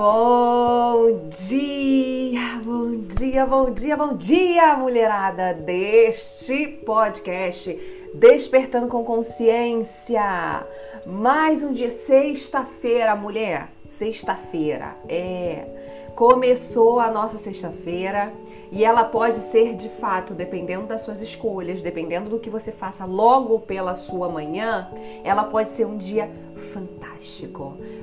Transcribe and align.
Bom 0.00 1.28
dia, 1.28 2.62
bom 2.64 3.00
dia, 3.00 3.44
bom 3.44 3.70
dia, 3.72 3.96
bom 3.96 4.14
dia, 4.14 4.76
mulherada 4.76 5.52
deste 5.54 6.68
podcast 6.86 7.76
Despertando 8.14 8.86
com 8.86 9.02
Consciência. 9.02 10.64
Mais 11.04 11.64
um 11.64 11.72
dia, 11.72 11.90
sexta-feira, 11.90 13.16
mulher. 13.16 13.72
Sexta-feira, 13.90 14.94
é. 15.08 15.66
Começou 16.14 17.00
a 17.00 17.10
nossa 17.10 17.36
sexta-feira 17.36 18.32
e 18.70 18.84
ela 18.84 19.02
pode 19.02 19.38
ser 19.38 19.74
de 19.74 19.88
fato, 19.88 20.32
dependendo 20.32 20.86
das 20.86 21.00
suas 21.00 21.20
escolhas, 21.20 21.82
dependendo 21.82 22.30
do 22.30 22.38
que 22.38 22.48
você 22.48 22.70
faça 22.70 23.04
logo 23.04 23.58
pela 23.58 23.96
sua 23.96 24.28
manhã, 24.28 24.92
ela 25.24 25.42
pode 25.42 25.70
ser 25.70 25.86
um 25.86 25.98
dia 25.98 26.30
fantástico. 26.54 27.07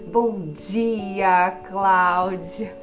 Bom 0.08 0.52
dia, 0.54 1.52
Cláudia. 1.68 2.76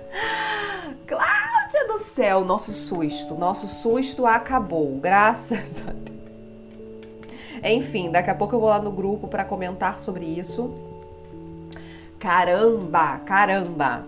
Cláudia 1.07 1.87
do 1.89 1.99
céu, 1.99 2.45
nosso 2.45 2.73
susto, 2.73 3.35
nosso 3.35 3.67
susto 3.67 4.27
acabou, 4.27 4.99
graças 4.99 5.83
a 5.87 5.93
Deus. 5.93 6.13
Enfim, 7.65 8.11
daqui 8.11 8.31
a 8.31 8.35
pouco 8.35 8.55
eu 8.55 8.61
vou 8.61 8.69
lá 8.69 8.81
no 8.81 8.91
grupo 8.91 9.29
para 9.29 9.45
comentar 9.45 10.01
sobre 10.01 10.25
isso. 10.25 10.75
Caramba, 12.19 13.19
caramba. 13.27 14.07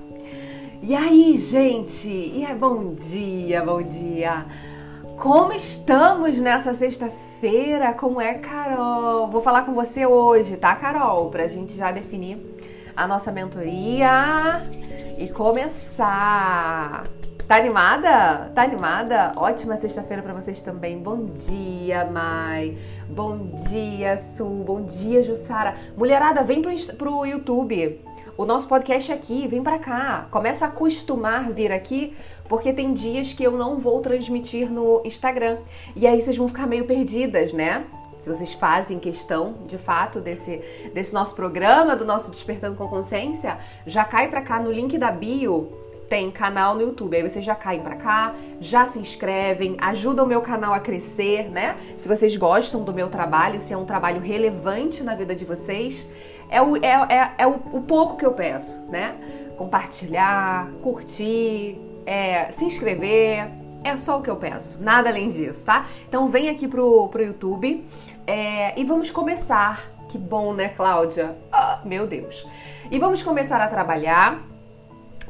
E 0.83 0.95
aí, 0.95 1.37
gente? 1.39 2.09
E 2.09 2.45
é 2.45 2.55
bom 2.55 2.89
dia, 2.91 3.65
bom 3.65 3.81
dia. 3.81 4.47
Como 5.17 5.53
estamos 5.53 6.39
nessa 6.39 6.75
sexta-feira? 6.75 7.34
Como 7.99 8.23
é, 8.23 8.39
Carol? 8.39 9.29
Vou 9.29 9.43
falar 9.43 9.67
com 9.67 9.75
você 9.75 10.07
hoje, 10.07 10.57
tá, 10.57 10.75
Carol? 10.77 11.29
Pra 11.29 11.47
gente 11.47 11.77
já 11.77 11.93
definir 11.93 12.39
a 12.97 13.07
nossa 13.07 13.31
mentoria 13.31 14.63
e 15.19 15.29
começar. 15.29 17.05
Tá 17.47 17.57
animada? 17.57 18.51
Tá 18.55 18.63
animada? 18.63 19.35
Ótima 19.37 19.77
sexta-feira 19.77 20.23
para 20.23 20.33
vocês 20.33 20.63
também. 20.63 20.99
Bom 20.99 21.27
dia, 21.27 22.07
Mai. 22.07 22.79
Bom 23.11 23.51
dia, 23.69 24.17
Sul. 24.17 24.65
Bom 24.65 24.81
dia, 24.81 25.23
Jussara. 25.23 25.75
Mulherada, 25.99 26.43
vem 26.43 26.63
pro, 26.63 26.73
pro 26.97 27.27
YouTube 27.27 28.01
o 28.37 28.45
nosso 28.45 28.67
podcast 28.67 29.13
é 29.13 29.15
aqui, 29.15 29.47
vem 29.47 29.63
para 29.63 29.79
cá. 29.79 30.27
Começa 30.31 30.65
a 30.65 30.69
acostumar 30.69 31.53
vir 31.53 31.71
aqui, 31.71 32.15
porque 32.49 32.73
tem 32.73 32.93
dias 32.93 33.33
que 33.33 33.45
eu 33.45 33.53
não 33.53 33.79
vou 33.79 34.01
transmitir 34.01 34.71
no 34.73 35.01
Instagram. 35.05 35.59
E 35.95 36.07
aí 36.07 36.21
vocês 36.21 36.37
vão 36.37 36.49
ficar 36.49 36.67
meio 36.67 36.85
perdidas, 36.85 37.53
né? 37.53 37.85
Se 38.19 38.29
vocês 38.29 38.53
fazem 38.55 38.99
questão, 38.99 39.55
de 39.67 39.79
fato, 39.79 40.21
desse, 40.21 40.61
desse 40.93 41.13
nosso 41.13 41.35
programa, 41.35 41.95
do 41.95 42.05
nosso 42.05 42.31
Despertando 42.31 42.77
com 42.77 42.89
Consciência, 42.89 43.59
já 43.87 44.05
cai 44.05 44.29
para 44.29 44.43
cá 44.43 44.59
no 44.59 44.73
link 44.73 44.97
da 44.99 45.13
bio 45.13 45.85
tem 46.09 46.31
canal 46.31 46.75
no 46.75 46.83
YouTube. 46.83 47.17
Aí 47.17 47.23
vocês 47.23 47.45
já 47.45 47.55
caem 47.55 47.81
para 47.81 47.97
cá, 47.97 48.35
já 48.61 48.87
se 48.87 48.99
inscrevem, 48.99 49.77
ajudam 49.81 50.25
o 50.25 50.29
meu 50.29 50.41
canal 50.41 50.73
a 50.73 50.81
crescer, 50.81 51.51
né? 51.51 51.77
Se 51.97 52.09
vocês 52.09 52.37
gostam 52.37 52.83
do 52.83 52.93
meu 52.93 53.09
trabalho, 53.09 53.61
se 53.61 53.73
é 53.73 53.77
um 53.77 53.85
trabalho 53.85 54.21
relevante 54.21 55.03
na 55.03 55.15
vida 55.15 55.35
de 55.35 55.45
vocês, 55.45 56.07
é 56.55 56.63
o, 56.63 56.77
é, 56.77 57.07
é, 57.09 57.33
é 57.39 57.47
o, 57.49 57.61
o 57.73 57.81
pouco 57.81 58.17
que 58.17 58.25
eu 58.25 58.33
peço, 58.33 58.87
né? 58.89 59.17
Compartilhar, 59.59 60.69
curtir, 60.81 61.81
é, 62.07 62.53
se 62.53 62.65
inscrever, 62.65 63.51
é 63.83 63.97
só 63.97 64.21
o 64.21 64.23
que 64.23 64.31
eu 64.31 64.37
peço, 64.37 64.81
nada 64.81 65.09
além 65.09 65.29
disso, 65.29 65.67
tá? 65.67 65.87
Então 66.09 66.29
vem 66.29 66.49
aqui 66.49 66.69
pro, 66.69 67.09
pro 67.09 67.25
YouTube 67.25 67.85
é, 68.25 68.79
e 68.79 68.85
vamos 68.85 69.11
começar. 69.11 69.83
Que 70.09 70.17
bom, 70.17 70.55
né, 70.55 70.69
Cláudia? 70.69 71.37
Ah, 71.51 71.81
meu 71.85 72.07
Deus. 72.07 72.47
E 72.89 73.01
vamos 73.01 73.21
começar 73.21 73.61
a 73.61 73.67
trabalhar, 73.67 74.41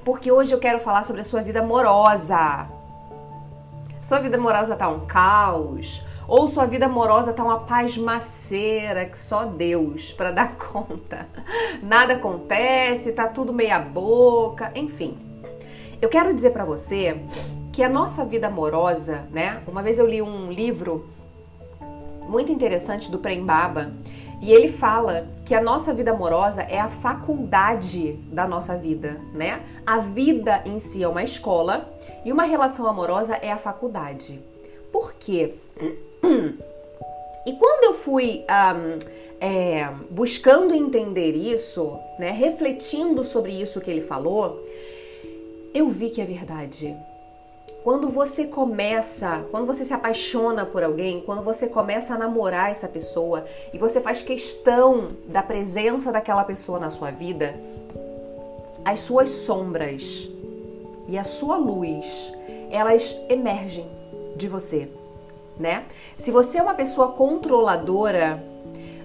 porque 0.05 0.31
hoje 0.31 0.53
eu 0.53 0.59
quero 0.59 0.79
falar 0.79 1.05
sobre 1.05 1.23
a 1.23 1.25
sua 1.25 1.41
vida 1.41 1.61
amorosa. 1.61 2.67
Sua 4.03 4.19
vida 4.19 4.37
amorosa 4.37 4.77
tá 4.77 4.91
um 4.91 5.07
caos 5.07 6.04
ou 6.27 6.49
sua 6.49 6.67
vida 6.67 6.87
amorosa 6.87 7.33
tá 7.33 7.45
uma 7.45 7.61
pasmaceira 7.61 9.07
que 9.07 9.19
só 9.19 9.45
Deus 9.45 10.13
para 10.13 10.33
dar 10.33 10.57
conta. 10.59 11.27
Nada 11.83 12.15
acontece, 12.15 13.13
tá 13.13 13.29
tudo 13.29 13.53
meia 13.53 13.79
boca, 13.79 14.73
enfim. 14.75 15.19
Eu 16.01 16.09
quero 16.09 16.35
dizer 16.35 16.51
para 16.51 16.65
você 16.65 17.21
que 17.73 17.83
a 17.83 17.89
nossa 17.89 18.25
vida 18.25 18.47
amorosa, 18.47 19.27
né? 19.31 19.63
Uma 19.67 19.83
vez 19.83 19.99
eu 19.99 20.07
li 20.07 20.23
um 20.23 20.51
livro 20.51 21.09
muito 22.29 22.53
interessante 22.53 23.11
do 23.11 23.19
Prembaba 23.19 23.93
e 24.41 24.53
ele 24.53 24.69
fala 24.69 25.29
que 25.45 25.55
a 25.55 25.63
nossa 25.63 25.95
vida 25.95 26.11
amorosa 26.11 26.63
é 26.63 26.79
a 26.79 26.89
faculdade 26.89 28.13
da 28.31 28.47
nossa 28.47 28.77
vida, 28.77 29.21
né? 29.33 29.63
A 29.87 29.99
vida 29.99 30.63
em 30.67 30.79
si 30.79 31.03
é 31.03 31.09
uma 31.09 31.23
escola 31.23 31.93
e 32.25 32.33
uma 32.33 32.45
relação 32.45 32.87
amorosa 32.87 33.35
é 33.37 33.51
a 33.51 33.59
faculdade. 33.59 34.43
Por 34.93 35.15
quê? 35.15 35.55
E 37.47 37.53
quando 37.53 37.85
eu 37.85 37.95
fui 37.95 38.45
um, 38.49 38.99
é, 39.39 39.91
buscando 40.11 40.75
entender 40.75 41.33
isso, 41.33 41.99
né, 42.19 42.31
refletindo 42.31 43.23
sobre 43.23 43.53
isso 43.53 43.81
que 43.81 43.91
ele 43.91 44.01
falou, 44.01 44.65
eu 45.75 45.89
vi 45.89 46.09
que 46.09 46.23
é 46.23 46.25
verdade. 46.25 46.97
Quando 47.83 48.09
você 48.09 48.47
começa, 48.47 49.45
quando 49.51 49.67
você 49.67 49.85
se 49.85 49.93
apaixona 49.93 50.65
por 50.65 50.83
alguém, 50.83 51.21
quando 51.21 51.43
você 51.43 51.67
começa 51.67 52.15
a 52.15 52.19
namorar 52.19 52.71
essa 52.71 52.89
pessoa 52.89 53.45
e 53.75 53.79
você 53.79 54.01
faz 54.01 54.23
questão 54.23 55.09
da 55.27 55.43
presença 55.43 56.11
daquela 56.11 56.45
pessoa 56.45 56.79
na 56.79 56.89
sua 56.89 57.11
vida, 57.11 57.55
as 58.83 59.01
suas 59.01 59.29
sombras 59.29 60.27
e 61.07 61.19
a 61.19 61.25
sua 61.25 61.59
luz, 61.59 62.33
elas 62.71 63.21
emergem 63.29 63.87
de 64.35 64.49
você 64.49 64.89
né? 65.59 65.85
Se 66.17 66.31
você 66.31 66.59
é 66.59 66.63
uma 66.63 66.75
pessoa 66.75 67.13
controladora, 67.13 68.43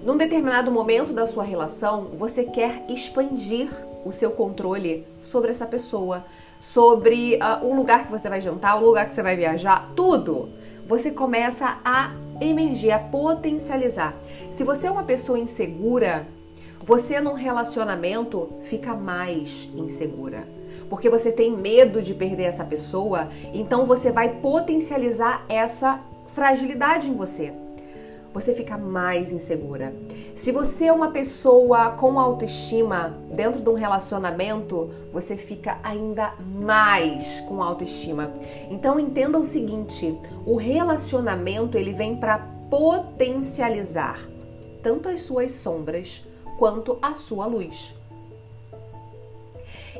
num 0.04 0.16
determinado 0.16 0.70
momento 0.70 1.12
da 1.12 1.26
sua 1.26 1.44
relação, 1.44 2.08
você 2.16 2.44
quer 2.44 2.84
expandir 2.88 3.68
o 4.04 4.10
seu 4.10 4.30
controle 4.30 5.06
sobre 5.20 5.50
essa 5.50 5.66
pessoa, 5.66 6.24
sobre 6.58 7.36
uh, 7.36 7.66
o 7.66 7.74
lugar 7.74 8.06
que 8.06 8.10
você 8.10 8.28
vai 8.28 8.40
jantar, 8.40 8.80
o 8.80 8.84
lugar 8.84 9.06
que 9.08 9.14
você 9.14 9.22
vai 9.22 9.36
viajar, 9.36 9.90
tudo. 9.94 10.48
Você 10.86 11.10
começa 11.10 11.78
a 11.84 12.12
emergir, 12.40 12.90
a 12.90 12.98
potencializar. 12.98 14.14
Se 14.50 14.64
você 14.64 14.86
é 14.86 14.90
uma 14.90 15.04
pessoa 15.04 15.38
insegura, 15.38 16.26
você 16.80 17.20
num 17.20 17.34
relacionamento 17.34 18.48
fica 18.62 18.94
mais 18.94 19.68
insegura. 19.74 20.48
Porque 20.88 21.10
você 21.10 21.30
tem 21.30 21.54
medo 21.54 22.02
de 22.02 22.14
perder 22.14 22.44
essa 22.44 22.64
pessoa, 22.64 23.28
então 23.52 23.84
você 23.84 24.10
vai 24.10 24.40
potencializar 24.40 25.44
essa 25.48 26.00
fragilidade 26.32 27.10
em 27.10 27.14
você. 27.14 27.52
Você 28.32 28.54
fica 28.54 28.78
mais 28.78 29.32
insegura. 29.32 29.92
Se 30.36 30.52
você 30.52 30.86
é 30.86 30.92
uma 30.92 31.10
pessoa 31.10 31.90
com 31.90 32.18
autoestima 32.18 33.18
dentro 33.32 33.60
de 33.60 33.68
um 33.68 33.74
relacionamento, 33.74 34.90
você 35.12 35.36
fica 35.36 35.78
ainda 35.82 36.34
mais 36.38 37.40
com 37.40 37.60
autoestima. 37.60 38.32
Então 38.70 39.00
entenda 39.00 39.38
o 39.38 39.44
seguinte, 39.44 40.16
o 40.46 40.54
relacionamento 40.54 41.76
ele 41.76 41.92
vem 41.92 42.16
para 42.16 42.38
potencializar 42.70 44.20
tanto 44.80 45.08
as 45.08 45.22
suas 45.22 45.50
sombras 45.50 46.24
quanto 46.56 46.98
a 47.02 47.14
sua 47.16 47.46
luz. 47.46 47.99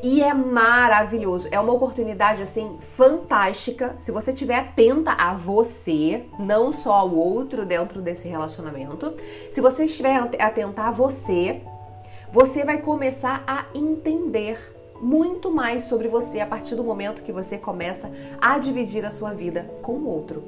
E 0.02 0.22
é 0.22 0.32
maravilhoso. 0.32 1.48
É 1.50 1.60
uma 1.60 1.72
oportunidade 1.72 2.42
assim 2.42 2.78
fantástica. 2.96 3.96
Se 3.98 4.10
você 4.10 4.32
estiver 4.32 4.58
atenta 4.58 5.12
a 5.12 5.34
você, 5.34 6.24
não 6.38 6.72
só 6.72 6.94
ao 6.94 7.14
outro 7.14 7.66
dentro 7.66 8.00
desse 8.00 8.26
relacionamento. 8.26 9.14
Se 9.50 9.60
você 9.60 9.84
estiver 9.84 10.16
atenta 10.38 10.84
a 10.84 10.90
você, 10.90 11.60
você 12.32 12.64
vai 12.64 12.78
começar 12.78 13.44
a 13.46 13.66
entender 13.74 14.74
muito 15.00 15.50
mais 15.50 15.84
sobre 15.84 16.08
você 16.08 16.40
a 16.40 16.46
partir 16.46 16.74
do 16.74 16.84
momento 16.84 17.22
que 17.22 17.32
você 17.32 17.58
começa 17.58 18.10
a 18.40 18.58
dividir 18.58 19.04
a 19.04 19.10
sua 19.10 19.32
vida 19.32 19.70
com 19.82 19.92
o 19.92 20.08
outro. 20.08 20.42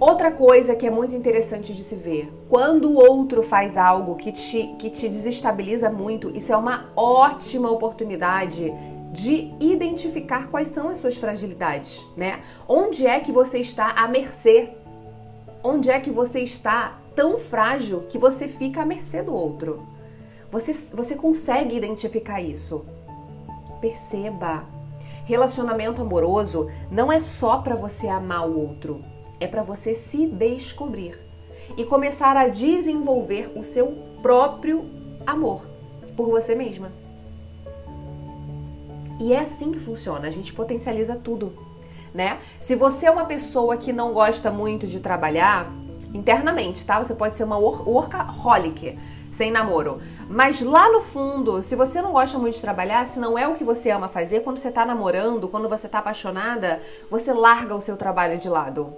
Outra 0.00 0.30
coisa 0.30 0.74
que 0.74 0.86
é 0.86 0.90
muito 0.90 1.14
interessante 1.14 1.74
de 1.74 1.84
se 1.84 1.94
ver, 1.94 2.32
quando 2.48 2.88
o 2.88 2.94
outro 2.96 3.42
faz 3.42 3.76
algo 3.76 4.16
que 4.16 4.32
te, 4.32 4.74
que 4.78 4.88
te 4.88 5.06
desestabiliza 5.06 5.90
muito, 5.90 6.34
isso 6.34 6.50
é 6.54 6.56
uma 6.56 6.88
ótima 6.96 7.70
oportunidade 7.70 8.72
de 9.12 9.52
identificar 9.60 10.48
quais 10.48 10.68
são 10.68 10.88
as 10.88 10.96
suas 10.96 11.18
fragilidades, 11.18 12.02
né? 12.16 12.40
Onde 12.66 13.06
é 13.06 13.20
que 13.20 13.30
você 13.30 13.58
está 13.58 13.90
à 13.90 14.08
mercê? 14.08 14.70
Onde 15.62 15.90
é 15.90 16.00
que 16.00 16.10
você 16.10 16.40
está 16.40 16.98
tão 17.14 17.36
frágil 17.36 18.06
que 18.08 18.16
você 18.16 18.48
fica 18.48 18.80
à 18.80 18.86
mercê 18.86 19.22
do 19.22 19.34
outro? 19.34 19.86
Você, 20.50 20.72
você 20.96 21.14
consegue 21.14 21.76
identificar 21.76 22.40
isso? 22.40 22.86
Perceba. 23.82 24.64
Relacionamento 25.26 26.00
amoroso 26.00 26.70
não 26.90 27.12
é 27.12 27.20
só 27.20 27.58
para 27.58 27.76
você 27.76 28.08
amar 28.08 28.48
o 28.48 28.58
outro 28.58 29.09
é 29.40 29.46
para 29.46 29.62
você 29.62 29.94
se 29.94 30.26
descobrir 30.26 31.18
e 31.76 31.84
começar 31.84 32.36
a 32.36 32.46
desenvolver 32.46 33.50
o 33.56 33.64
seu 33.64 33.96
próprio 34.22 34.84
amor 35.26 35.62
por 36.16 36.28
você 36.28 36.54
mesma. 36.54 36.92
E 39.18 39.32
é 39.32 39.40
assim 39.40 39.72
que 39.72 39.80
funciona, 39.80 40.28
a 40.28 40.30
gente 40.30 40.52
potencializa 40.52 41.16
tudo, 41.16 41.52
né? 42.14 42.38
Se 42.60 42.74
você 42.74 43.06
é 43.06 43.10
uma 43.10 43.24
pessoa 43.24 43.76
que 43.76 43.92
não 43.92 44.12
gosta 44.12 44.50
muito 44.50 44.86
de 44.86 45.00
trabalhar 45.00 45.70
internamente, 46.12 46.84
tá? 46.84 47.02
Você 47.02 47.14
pode 47.14 47.36
ser 47.36 47.44
uma 47.44 47.58
workaholic 47.58 48.98
sem 49.30 49.50
namoro. 49.50 50.00
Mas 50.28 50.60
lá 50.60 50.90
no 50.90 51.00
fundo, 51.00 51.62
se 51.62 51.76
você 51.76 52.00
não 52.02 52.12
gosta 52.12 52.38
muito 52.38 52.54
de 52.54 52.60
trabalhar, 52.60 53.06
se 53.06 53.20
não 53.20 53.38
é 53.38 53.46
o 53.46 53.54
que 53.54 53.64
você 53.64 53.90
ama 53.90 54.08
fazer, 54.08 54.40
quando 54.40 54.58
você 54.58 54.70
tá 54.70 54.84
namorando, 54.84 55.48
quando 55.48 55.68
você 55.68 55.88
tá 55.88 55.98
apaixonada, 55.98 56.80
você 57.10 57.32
larga 57.32 57.74
o 57.74 57.80
seu 57.80 57.96
trabalho 57.96 58.38
de 58.38 58.48
lado. 58.48 58.92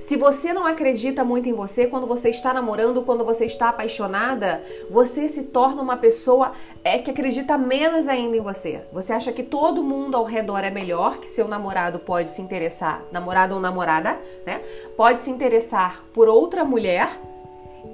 Se 0.00 0.16
você 0.16 0.52
não 0.52 0.66
acredita 0.66 1.22
muito 1.22 1.48
em 1.48 1.52
você 1.52 1.86
quando 1.86 2.06
você 2.06 2.30
está 2.30 2.52
namorando, 2.52 3.02
quando 3.02 3.24
você 3.24 3.44
está 3.44 3.68
apaixonada, 3.68 4.62
você 4.90 5.28
se 5.28 5.44
torna 5.44 5.82
uma 5.82 5.96
pessoa 5.96 6.52
é 6.82 6.98
que 6.98 7.10
acredita 7.10 7.56
menos 7.58 8.08
ainda 8.08 8.36
em 8.36 8.40
você. 8.40 8.82
Você 8.92 9.12
acha 9.12 9.30
que 9.30 9.42
todo 9.42 9.84
mundo 9.84 10.16
ao 10.16 10.24
redor 10.24 10.64
é 10.64 10.70
melhor, 10.70 11.18
que 11.18 11.26
seu 11.26 11.46
namorado 11.46 11.98
pode 11.98 12.30
se 12.30 12.40
interessar, 12.40 13.04
namorado 13.12 13.54
ou 13.54 13.60
namorada, 13.60 14.18
né? 14.44 14.62
Pode 14.96 15.20
se 15.20 15.30
interessar 15.30 16.02
por 16.14 16.28
outra 16.28 16.64
mulher 16.64 17.20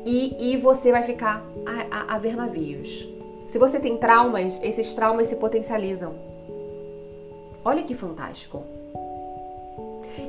e, 0.05 0.52
e 0.52 0.56
você 0.56 0.93
vai 0.93 1.02
ficar 1.02 1.44
a, 1.67 2.12
a, 2.12 2.14
a 2.14 2.19
ver 2.19 2.37
navios. 2.37 3.06
Se 3.49 3.59
você 3.59 3.79
tem 3.81 3.97
traumas, 3.97 4.59
esses 4.62 4.94
traumas 4.94 5.26
se 5.26 5.37
potencializam. 5.37 6.14
Olha 7.64 7.82
que 7.82 7.94
fantástico. 7.94 8.75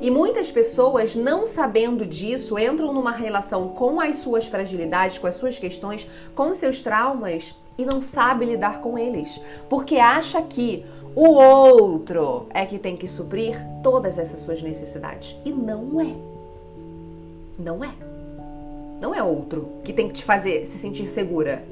E 0.00 0.10
muitas 0.10 0.52
pessoas, 0.52 1.14
não 1.14 1.46
sabendo 1.46 2.04
disso, 2.06 2.58
entram 2.58 2.92
numa 2.92 3.12
relação 3.12 3.68
com 3.68 4.00
as 4.00 4.16
suas 4.16 4.46
fragilidades, 4.46 5.18
com 5.18 5.26
as 5.26 5.34
suas 5.34 5.58
questões, 5.58 6.08
com 6.34 6.52
seus 6.54 6.82
traumas 6.82 7.54
e 7.76 7.84
não 7.84 8.02
sabe 8.02 8.44
lidar 8.44 8.80
com 8.80 8.98
eles, 8.98 9.40
porque 9.68 9.96
acha 9.96 10.42
que 10.42 10.84
o 11.14 11.28
outro 11.28 12.46
é 12.50 12.66
que 12.66 12.78
tem 12.78 12.96
que 12.96 13.08
suprir 13.08 13.56
todas 13.82 14.18
essas 14.18 14.40
suas 14.40 14.62
necessidades. 14.62 15.36
E 15.44 15.50
não 15.50 16.00
é. 16.00 16.14
Não 17.58 17.84
é. 17.84 17.90
Não 19.00 19.14
é 19.14 19.22
outro 19.22 19.68
que 19.84 19.92
tem 19.92 20.08
que 20.08 20.14
te 20.14 20.24
fazer 20.24 20.66
se 20.66 20.76
sentir 20.78 21.08
segura. 21.08 21.64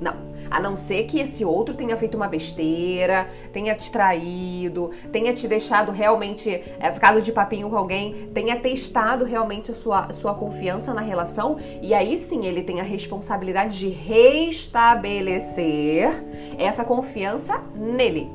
Não. 0.00 0.14
A 0.50 0.60
não 0.60 0.76
ser 0.76 1.04
que 1.04 1.18
esse 1.18 1.42
outro 1.44 1.74
tenha 1.74 1.96
feito 1.96 2.16
uma 2.16 2.28
besteira, 2.28 3.28
tenha 3.52 3.74
te 3.74 3.90
traído, 3.90 4.90
tenha 5.10 5.34
te 5.34 5.48
deixado 5.48 5.90
realmente, 5.92 6.62
é, 6.78 6.92
ficado 6.92 7.22
de 7.22 7.32
papinho 7.32 7.70
com 7.70 7.76
alguém, 7.76 8.28
tenha 8.32 8.56
testado 8.56 9.24
realmente 9.24 9.70
a 9.70 9.74
sua, 9.74 10.12
sua 10.12 10.34
confiança 10.34 10.92
na 10.94 11.00
relação, 11.00 11.58
e 11.82 11.94
aí 11.94 12.18
sim 12.18 12.46
ele 12.46 12.62
tem 12.62 12.80
a 12.80 12.84
responsabilidade 12.84 13.78
de 13.78 13.88
restabelecer 13.88 16.24
essa 16.58 16.84
confiança 16.84 17.62
nele. 17.74 18.30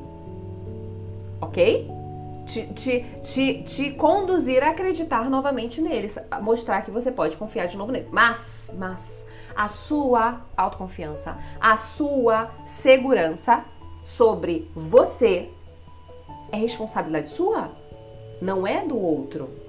Ok? 1.40 2.01
Te, 2.46 2.66
te, 2.74 3.04
te, 3.22 3.62
te, 3.62 3.90
conduzir 3.92 4.64
a 4.64 4.70
acreditar 4.70 5.30
novamente 5.30 5.80
neles, 5.80 6.18
mostrar 6.40 6.82
que 6.82 6.90
você 6.90 7.12
pode 7.12 7.36
confiar 7.36 7.66
de 7.66 7.76
novo 7.76 7.92
nele. 7.92 8.08
Mas, 8.10 8.74
mas, 8.76 9.28
a 9.54 9.68
sua 9.68 10.40
autoconfiança, 10.56 11.38
a 11.60 11.76
sua 11.76 12.50
segurança 12.66 13.64
sobre 14.04 14.70
você 14.74 15.50
é 16.50 16.56
responsabilidade 16.56 17.30
sua, 17.30 17.70
não 18.40 18.66
é 18.66 18.84
do 18.84 18.98
outro. 18.98 19.61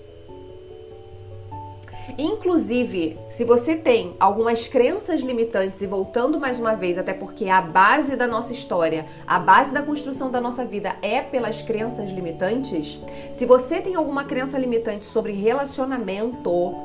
Inclusive, 2.18 3.18
se 3.30 3.44
você 3.44 3.76
tem 3.76 4.16
algumas 4.20 4.68
crenças 4.68 5.22
limitantes, 5.22 5.82
e 5.82 5.88
voltando 5.88 6.40
mais 6.40 6.60
uma 6.60 6.76
vez, 6.76 6.98
até 6.98 7.14
porque 7.14 7.50
a 7.50 7.62
base 7.62 8.16
da 8.16 8.28
nossa 8.28 8.54
história, 8.54 9.06
a 9.26 9.40
base 9.40 9.74
da 9.74 9.82
construção 9.82 10.30
da 10.30 10.42
nossa 10.42 10.66
vida 10.66 10.96
é 11.02 11.22
pelas 11.22 11.62
crenças 11.62 12.12
limitantes, 12.12 13.00
se 13.34 13.46
você 13.46 13.82
tem 13.82 13.96
alguma 13.96 14.26
crença 14.26 14.58
limitante 14.58 15.06
sobre 15.06 15.34
relacionamento, 15.34 16.76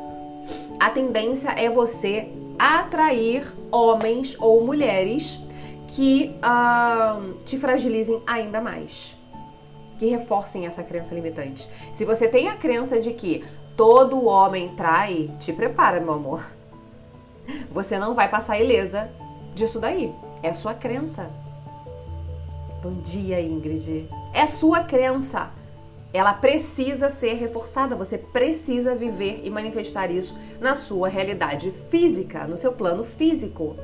a 0.78 0.90
tendência 0.90 1.50
é 1.50 1.68
você 1.68 2.28
atrair 2.58 3.52
homens 3.70 4.36
ou 4.40 4.64
mulheres 4.64 5.38
que 5.88 6.34
uh, 6.38 7.34
te 7.44 7.58
fragilizem 7.58 8.22
ainda 8.26 8.60
mais. 8.60 9.16
Que 9.98 10.06
reforcem 10.06 10.66
essa 10.66 10.82
crença 10.82 11.14
limitante. 11.14 11.68
Se 11.92 12.04
você 12.04 12.28
tem 12.28 12.48
a 12.48 12.56
crença 12.56 13.00
de 13.00 13.12
que 13.12 13.44
todo 13.78 14.26
homem 14.26 14.74
trai, 14.74 15.30
te 15.40 15.54
prepara, 15.54 16.00
meu 16.00 16.12
amor. 16.12 16.44
Você 17.72 17.98
não 17.98 18.12
vai 18.12 18.28
passar 18.28 18.58
ilesa 18.58 19.10
disso 19.54 19.80
daí. 19.80 20.14
É 20.42 20.52
sua 20.52 20.74
crença. 20.74 21.30
Bom 22.82 23.00
dia, 23.00 23.40
Ingrid. 23.40 24.06
É 24.34 24.46
sua 24.46 24.84
crença 24.84 25.50
ela 26.12 26.32
precisa 26.32 27.10
ser 27.10 27.34
reforçada, 27.34 27.94
você 27.94 28.16
precisa 28.16 28.94
viver 28.94 29.42
e 29.44 29.50
manifestar 29.50 30.10
isso 30.10 30.38
na 30.58 30.74
sua 30.74 31.08
realidade 31.08 31.70
física, 31.90 32.46
no 32.46 32.56
seu 32.56 32.72
plano 32.72 33.04
físico. 33.04 33.76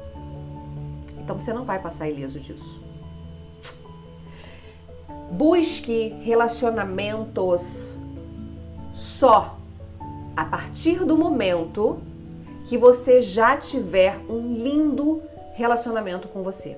Então 1.18 1.38
você 1.38 1.52
não 1.52 1.64
vai 1.64 1.78
passar 1.78 2.08
ileso 2.08 2.40
disso. 2.40 2.82
Busque 5.30 6.14
relacionamentos 6.22 7.98
só 8.92 9.58
a 10.36 10.44
partir 10.44 11.04
do 11.04 11.16
momento 11.16 11.98
que 12.66 12.78
você 12.78 13.20
já 13.20 13.56
tiver 13.56 14.18
um 14.28 14.54
lindo 14.54 15.22
relacionamento 15.54 16.28
com 16.28 16.42
você. 16.42 16.76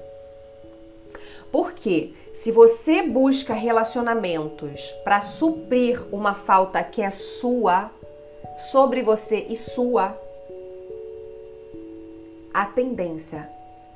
Porque 1.50 2.12
se 2.34 2.50
você 2.50 3.02
busca 3.02 3.54
relacionamentos 3.54 4.90
para 5.04 5.20
suprir 5.20 6.02
uma 6.12 6.34
falta 6.34 6.82
que 6.82 7.00
é 7.00 7.10
sua, 7.10 7.90
sobre 8.58 9.02
você 9.02 9.46
e 9.48 9.56
sua, 9.56 10.18
a 12.52 12.66
tendência 12.66 13.48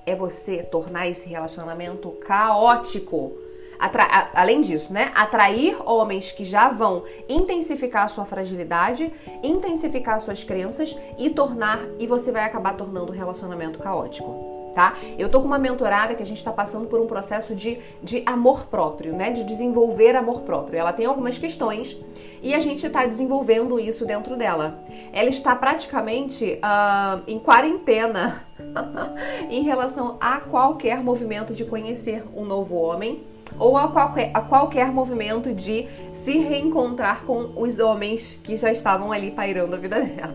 é 0.07 0.15
você 0.15 0.63
tornar 0.63 1.09
esse 1.09 1.29
relacionamento 1.29 2.11
caótico. 2.27 3.33
Atra 3.81 4.31
além 4.35 4.61
disso, 4.61 4.93
né? 4.93 5.11
Atrair 5.15 5.81
homens 5.89 6.33
que 6.33 6.45
já 6.45 6.69
vão 6.69 7.05
intensificar 7.29 8.05
a 8.05 8.09
sua 8.09 8.25
fragilidade, 8.25 9.13
intensificar 9.43 10.21
suas 10.21 10.45
crenças 10.45 10.97
e 11.19 11.31
tornar 11.31 11.81
e 11.99 12.07
você 12.07 12.31
vai 12.31 12.45
acabar 12.45 12.75
tornando 12.77 13.13
o 13.13 13.15
relacionamento 13.15 13.79
caótico 13.79 14.51
tá? 14.75 14.95
Eu 15.19 15.29
tô 15.29 15.41
com 15.41 15.47
uma 15.47 15.59
mentorada 15.59 16.15
que 16.15 16.23
a 16.23 16.27
gente 16.27 16.43
tá 16.43 16.53
passando 16.53 16.87
por 16.87 17.01
um 17.01 17.07
processo 17.07 17.55
de, 17.55 17.79
de 18.03 18.23
amor 18.27 18.67
próprio, 18.67 19.13
né? 19.13 19.31
De 19.31 19.45
desenvolver 19.45 20.17
amor 20.17 20.43
próprio. 20.43 20.79
Ela 20.79 20.93
tem 20.93 21.07
algumas 21.07 21.39
questões 21.39 21.97
e 22.43 22.55
a 22.55 22.61
gente 22.61 22.89
tá 22.89 23.05
desenvolvendo 23.05 23.79
isso 23.79 24.07
dentro 24.07 24.37
dela. 24.37 24.83
Ela 25.13 25.29
está 25.29 25.55
praticamente 25.55 26.59
uh, 26.63 27.23
em 27.27 27.39
quarentena 27.39 28.45
em 29.51 29.63
relação 29.63 30.17
a 30.21 30.41
qualquer 30.41 31.03
movimento 31.03 31.53
de 31.53 31.65
conhecer 31.65 32.25
um 32.35 32.45
novo 32.45 32.77
homem 32.77 33.23
ou 33.59 33.77
a 33.77 33.89
qualquer, 33.89 34.31
a 34.35 34.41
qualquer 34.41 34.93
movimento 34.93 35.53
de 35.55 35.87
se 36.13 36.39
reencontrar 36.39 37.25
com 37.25 37.53
os 37.57 37.79
homens 37.79 38.39
que 38.43 38.57
já 38.57 38.71
estavam 38.71 39.13
ali 39.13 39.31
pairando 39.31 39.77
a 39.77 39.79
vida 39.79 40.01
dela. 40.01 40.35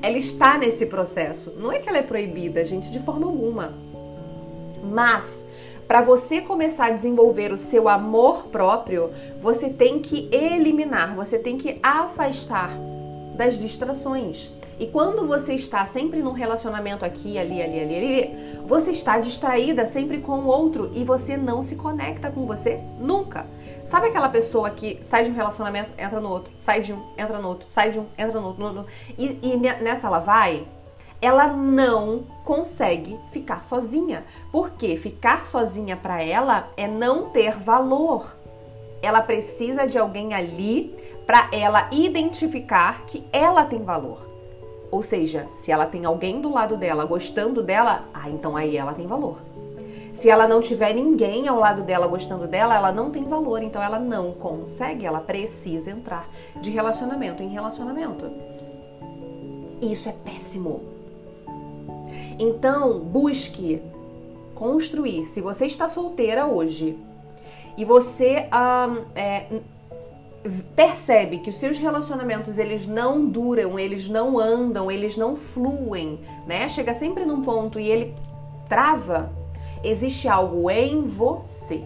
Ela 0.00 0.18
está 0.18 0.58
nesse 0.58 0.86
processo. 0.86 1.54
Não 1.58 1.72
é 1.72 1.78
que 1.78 1.88
ela 1.88 1.98
é 1.98 2.02
proibida, 2.02 2.64
gente, 2.64 2.90
de 2.90 2.98
forma 3.00 3.26
alguma. 3.26 3.74
Mas 4.82 5.48
para 5.86 6.00
você 6.00 6.40
começar 6.40 6.86
a 6.86 6.90
desenvolver 6.90 7.52
o 7.52 7.58
seu 7.58 7.88
amor 7.88 8.48
próprio, 8.48 9.10
você 9.38 9.68
tem 9.70 10.00
que 10.00 10.28
eliminar, 10.32 11.14
você 11.14 11.38
tem 11.38 11.58
que 11.58 11.78
afastar 11.82 12.91
das 13.34 13.58
distrações. 13.58 14.50
E 14.78 14.86
quando 14.86 15.26
você 15.26 15.54
está 15.54 15.84
sempre 15.84 16.22
num 16.22 16.32
relacionamento 16.32 17.04
aqui, 17.04 17.38
ali, 17.38 17.62
ali, 17.62 17.80
ali, 17.80 17.96
ali, 17.96 18.62
você 18.66 18.90
está 18.90 19.18
distraída 19.18 19.86
sempre 19.86 20.18
com 20.18 20.40
o 20.40 20.46
outro 20.46 20.90
e 20.94 21.04
você 21.04 21.36
não 21.36 21.62
se 21.62 21.76
conecta 21.76 22.30
com 22.30 22.46
você 22.46 22.80
nunca. 22.98 23.46
Sabe 23.84 24.08
aquela 24.08 24.28
pessoa 24.28 24.70
que 24.70 24.98
sai 25.02 25.24
de 25.24 25.30
um 25.30 25.34
relacionamento, 25.34 25.92
entra 25.98 26.20
no 26.20 26.28
outro, 26.28 26.52
sai 26.58 26.80
de 26.80 26.92
um, 26.92 27.02
entra 27.16 27.38
no 27.38 27.48
outro, 27.48 27.66
sai 27.68 27.90
de 27.90 27.98
um, 27.98 28.06
entra 28.16 28.40
no 28.40 28.46
outro, 28.46 28.62
no 28.62 28.78
outro 28.80 28.92
e, 29.18 29.38
e 29.42 29.56
nessa 29.56 30.06
ela 30.06 30.18
vai? 30.18 30.66
Ela 31.20 31.46
não 31.46 32.24
consegue 32.44 33.16
ficar 33.30 33.62
sozinha. 33.62 34.24
Porque 34.50 34.96
ficar 34.96 35.44
sozinha 35.44 35.96
para 35.96 36.20
ela 36.22 36.68
é 36.76 36.88
não 36.88 37.30
ter 37.30 37.56
valor. 37.56 38.36
Ela 39.00 39.20
precisa 39.20 39.86
de 39.86 39.98
alguém 39.98 40.34
ali 40.34 40.96
para 41.26 41.48
ela 41.52 41.88
identificar 41.92 43.04
que 43.06 43.24
ela 43.32 43.64
tem 43.64 43.82
valor. 43.82 44.28
Ou 44.90 45.02
seja, 45.02 45.48
se 45.56 45.72
ela 45.72 45.86
tem 45.86 46.04
alguém 46.04 46.40
do 46.40 46.52
lado 46.52 46.76
dela 46.76 47.06
gostando 47.06 47.62
dela, 47.62 48.04
ah, 48.12 48.28
então 48.28 48.56
aí 48.56 48.76
ela 48.76 48.92
tem 48.92 49.06
valor. 49.06 49.38
Se 50.12 50.28
ela 50.28 50.46
não 50.46 50.60
tiver 50.60 50.92
ninguém 50.94 51.48
ao 51.48 51.58
lado 51.58 51.82
dela 51.82 52.06
gostando 52.06 52.46
dela, 52.46 52.76
ela 52.76 52.92
não 52.92 53.10
tem 53.10 53.24
valor, 53.24 53.62
então 53.62 53.82
ela 53.82 53.98
não 53.98 54.32
consegue, 54.32 55.06
ela 55.06 55.20
precisa 55.20 55.90
entrar 55.90 56.28
de 56.60 56.70
relacionamento 56.70 57.42
em 57.42 57.48
relacionamento. 57.48 58.30
Isso 59.80 60.08
é 60.08 60.12
péssimo. 60.12 60.82
Então, 62.38 62.98
busque 63.00 63.82
construir. 64.54 65.26
Se 65.26 65.40
você 65.40 65.66
está 65.66 65.88
solteira 65.88 66.46
hoje 66.46 66.98
e 67.76 67.84
você 67.84 68.48
um, 68.52 69.04
é, 69.14 69.46
percebe 70.74 71.38
que 71.38 71.50
os 71.50 71.58
seus 71.58 71.78
relacionamentos 71.78 72.58
eles 72.58 72.86
não 72.86 73.24
duram, 73.26 73.78
eles 73.78 74.08
não 74.08 74.38
andam, 74.38 74.90
eles 74.90 75.16
não 75.16 75.36
fluem, 75.36 76.20
né? 76.46 76.68
Chega 76.68 76.92
sempre 76.92 77.24
num 77.24 77.42
ponto 77.42 77.78
e 77.78 77.88
ele 77.88 78.14
trava. 78.68 79.32
Existe 79.84 80.28
algo 80.28 80.70
em 80.70 81.02
você. 81.02 81.82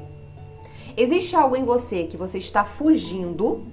Existe 0.97 1.37
algo 1.37 1.57
em 1.57 1.65
você 1.65 2.05
que 2.05 2.17
você 2.17 2.39
está 2.39 2.65
fugindo, 2.65 3.65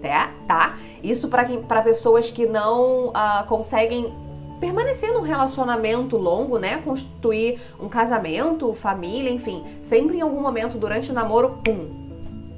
tá? 0.00 0.32
tá? 0.46 0.78
Isso 1.02 1.28
para 1.28 1.82
pessoas 1.82 2.30
que 2.30 2.46
não 2.46 3.08
uh, 3.08 3.46
conseguem 3.46 4.12
permanecer 4.60 5.12
num 5.12 5.20
relacionamento 5.20 6.16
longo, 6.16 6.58
né? 6.58 6.78
Constituir 6.78 7.60
um 7.78 7.88
casamento, 7.88 8.72
família, 8.72 9.30
enfim, 9.30 9.62
sempre 9.82 10.16
em 10.16 10.20
algum 10.22 10.40
momento 10.40 10.78
durante 10.78 11.10
o 11.10 11.14
namoro, 11.14 11.58
pum, 11.62 12.03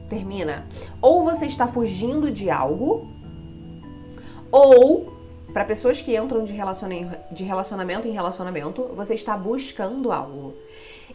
termina. 0.09 0.67
Ou 1.01 1.23
você 1.23 1.47
está 1.47 1.67
fugindo 1.67 2.31
de 2.31 2.51
algo, 2.51 3.09
ou 4.51 5.13
para 5.53 5.65
pessoas 5.65 6.03
que 6.03 6.17
entram 6.17 6.45
de, 6.45 6.53
de 7.33 7.45
relacionamento 7.45 8.07
em 8.07 8.11
relacionamento, 8.11 8.91
você 8.95 9.15
está 9.15 9.37
buscando 9.37 10.13
algo. 10.13 10.55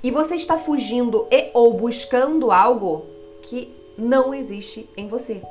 E 0.03 0.09
você 0.09 0.35
está 0.35 0.57
fugindo 0.57 1.27
e 1.29 1.51
ou 1.53 1.73
buscando 1.73 2.51
algo 2.51 3.05
que 3.43 3.71
não 3.97 4.33
existe 4.33 4.89
em 4.97 5.07
você. 5.07 5.41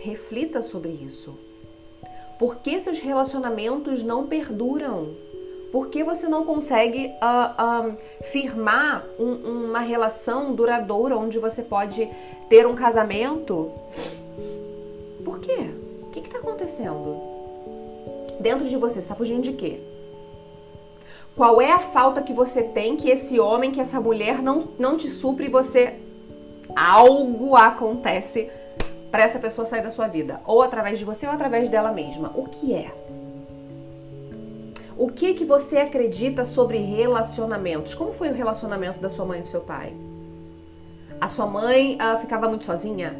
Reflita 0.00 0.62
sobre 0.62 0.90
isso. 0.90 1.38
Por 2.38 2.56
que 2.56 2.80
seus 2.80 2.98
relacionamentos 2.98 4.02
não 4.02 4.26
perduram? 4.26 5.14
Por 5.70 5.88
que 5.88 6.02
você 6.02 6.28
não 6.28 6.44
consegue 6.44 7.06
uh, 7.22 7.90
uh, 7.90 7.96
firmar 8.22 9.04
um, 9.18 9.68
uma 9.68 9.80
relação 9.80 10.54
duradoura 10.54 11.16
onde 11.16 11.38
você 11.38 11.62
pode 11.62 12.08
ter 12.48 12.66
um 12.66 12.74
casamento? 12.74 13.70
Por 15.24 15.38
quê? 15.38 15.70
O 16.02 16.10
que 16.10 16.20
está 16.20 16.38
acontecendo? 16.38 17.20
Dentro 18.40 18.66
de 18.66 18.76
você, 18.76 18.94
você 18.94 18.98
está 19.00 19.14
fugindo 19.14 19.42
de 19.42 19.52
quê? 19.52 19.80
Qual 21.36 21.60
é 21.60 21.70
a 21.70 21.78
falta 21.78 22.22
que 22.22 22.32
você 22.32 22.62
tem 22.62 22.96
que 22.96 23.08
esse 23.08 23.38
homem, 23.38 23.70
que 23.70 23.80
essa 23.80 24.00
mulher 24.00 24.42
não, 24.42 24.68
não 24.78 24.96
te 24.96 25.08
supre 25.08 25.46
e 25.46 25.50
você. 25.50 25.94
Algo 26.74 27.56
acontece 27.56 28.50
para 29.10 29.24
essa 29.24 29.38
pessoa 29.38 29.64
sair 29.64 29.82
da 29.82 29.90
sua 29.90 30.06
vida, 30.06 30.40
ou 30.46 30.62
através 30.62 30.98
de 30.98 31.04
você 31.04 31.26
ou 31.26 31.32
através 31.32 31.68
dela 31.68 31.92
mesma. 31.92 32.32
O 32.34 32.46
que 32.46 32.74
é? 32.74 32.92
O 35.00 35.08
que 35.08 35.32
que 35.32 35.46
você 35.46 35.78
acredita 35.78 36.44
sobre 36.44 36.76
relacionamentos? 36.76 37.94
Como 37.94 38.12
foi 38.12 38.28
o 38.28 38.34
relacionamento 38.34 39.00
da 39.00 39.08
sua 39.08 39.24
mãe 39.24 39.38
e 39.38 39.42
do 39.42 39.48
seu 39.48 39.62
pai? 39.62 39.94
A 41.18 41.26
sua 41.26 41.46
mãe 41.46 41.96
uh, 41.96 42.20
ficava 42.20 42.46
muito 42.50 42.66
sozinha? 42.66 43.18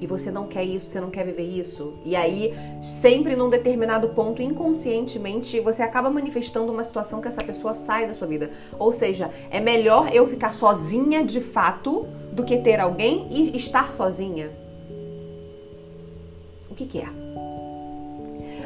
E 0.00 0.08
você 0.08 0.32
não 0.32 0.48
quer 0.48 0.64
isso, 0.64 0.90
você 0.90 1.00
não 1.00 1.10
quer 1.10 1.24
viver 1.24 1.44
isso. 1.44 1.94
E 2.04 2.16
aí, 2.16 2.52
sempre 2.82 3.36
num 3.36 3.48
determinado 3.48 4.08
ponto, 4.08 4.42
inconscientemente, 4.42 5.60
você 5.60 5.84
acaba 5.84 6.10
manifestando 6.10 6.72
uma 6.72 6.82
situação 6.82 7.20
que 7.20 7.28
essa 7.28 7.44
pessoa 7.44 7.72
sai 7.72 8.08
da 8.08 8.12
sua 8.12 8.26
vida. 8.26 8.50
Ou 8.76 8.90
seja, 8.90 9.30
é 9.52 9.60
melhor 9.60 10.12
eu 10.12 10.26
ficar 10.26 10.52
sozinha 10.52 11.22
de 11.22 11.40
fato 11.40 12.08
do 12.32 12.42
que 12.42 12.58
ter 12.58 12.80
alguém 12.80 13.28
e 13.30 13.56
estar 13.56 13.94
sozinha. 13.94 14.50
O 16.68 16.74
que, 16.74 16.86
que 16.86 16.98
é? 16.98 17.23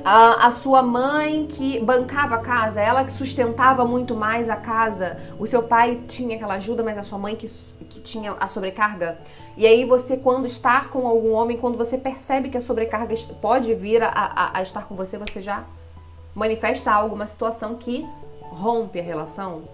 A, 0.08 0.46
a 0.46 0.50
sua 0.50 0.82
mãe 0.82 1.46
que 1.46 1.78
bancava 1.80 2.36
a 2.36 2.38
casa, 2.38 2.80
ela 2.80 3.04
que 3.04 3.12
sustentava 3.12 3.84
muito 3.84 4.16
mais 4.16 4.48
a 4.48 4.56
casa, 4.56 5.18
o 5.38 5.46
seu 5.46 5.62
pai 5.62 6.00
tinha 6.08 6.34
aquela 6.34 6.54
ajuda, 6.54 6.82
mas 6.82 6.96
a 6.96 7.02
sua 7.02 7.18
mãe 7.18 7.36
que, 7.36 7.46
que 7.90 8.00
tinha 8.00 8.32
a 8.40 8.48
sobrecarga. 8.48 9.18
E 9.54 9.66
aí 9.66 9.84
você, 9.84 10.16
quando 10.16 10.46
está 10.46 10.86
com 10.86 11.06
algum 11.06 11.32
homem, 11.32 11.58
quando 11.58 11.76
você 11.76 11.98
percebe 11.98 12.48
que 12.48 12.56
a 12.56 12.60
sobrecarga 12.60 13.14
pode 13.42 13.74
vir 13.74 14.02
a, 14.02 14.08
a, 14.08 14.58
a 14.58 14.62
estar 14.62 14.86
com 14.86 14.94
você, 14.94 15.18
você 15.18 15.42
já 15.42 15.64
manifesta 16.34 16.90
algo, 16.90 17.14
uma 17.14 17.26
situação 17.26 17.74
que 17.74 18.08
rompe 18.50 18.98
a 18.98 19.02
relação. 19.02 19.64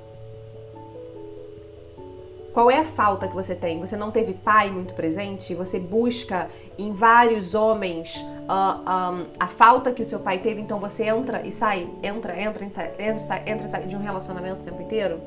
Qual 2.54 2.70
é 2.70 2.78
a 2.78 2.84
falta 2.84 3.26
que 3.26 3.34
você 3.34 3.52
tem? 3.52 3.80
Você 3.80 3.96
não 3.96 4.12
teve 4.12 4.32
pai 4.32 4.70
muito 4.70 4.94
presente? 4.94 5.56
Você 5.56 5.80
busca 5.80 6.49
em 6.78 6.92
vários 6.92 7.52
homens 7.52 8.14
uh, 8.14 8.46
ah, 8.49 9.11
um, 9.12 9.26
a 9.40 9.49
falta 9.49 9.90
que 9.92 10.00
o 10.00 10.04
seu 10.04 10.20
pai 10.20 10.38
teve, 10.38 10.61
então 10.61 10.78
você 10.78 11.06
entra 11.06 11.44
e 11.44 11.50
sai, 11.50 11.90
entra, 12.00 12.40
entra, 12.40 12.64
entra, 12.64 12.94
entra, 12.96 13.18
sai, 13.18 13.42
entra 13.44 13.66
e 13.66 13.68
sai 13.68 13.87
de 13.88 13.96
um 13.96 14.00
relacionamento 14.00 14.61
o 14.61 14.64
tempo 14.64 14.80
inteiro? 14.80 15.20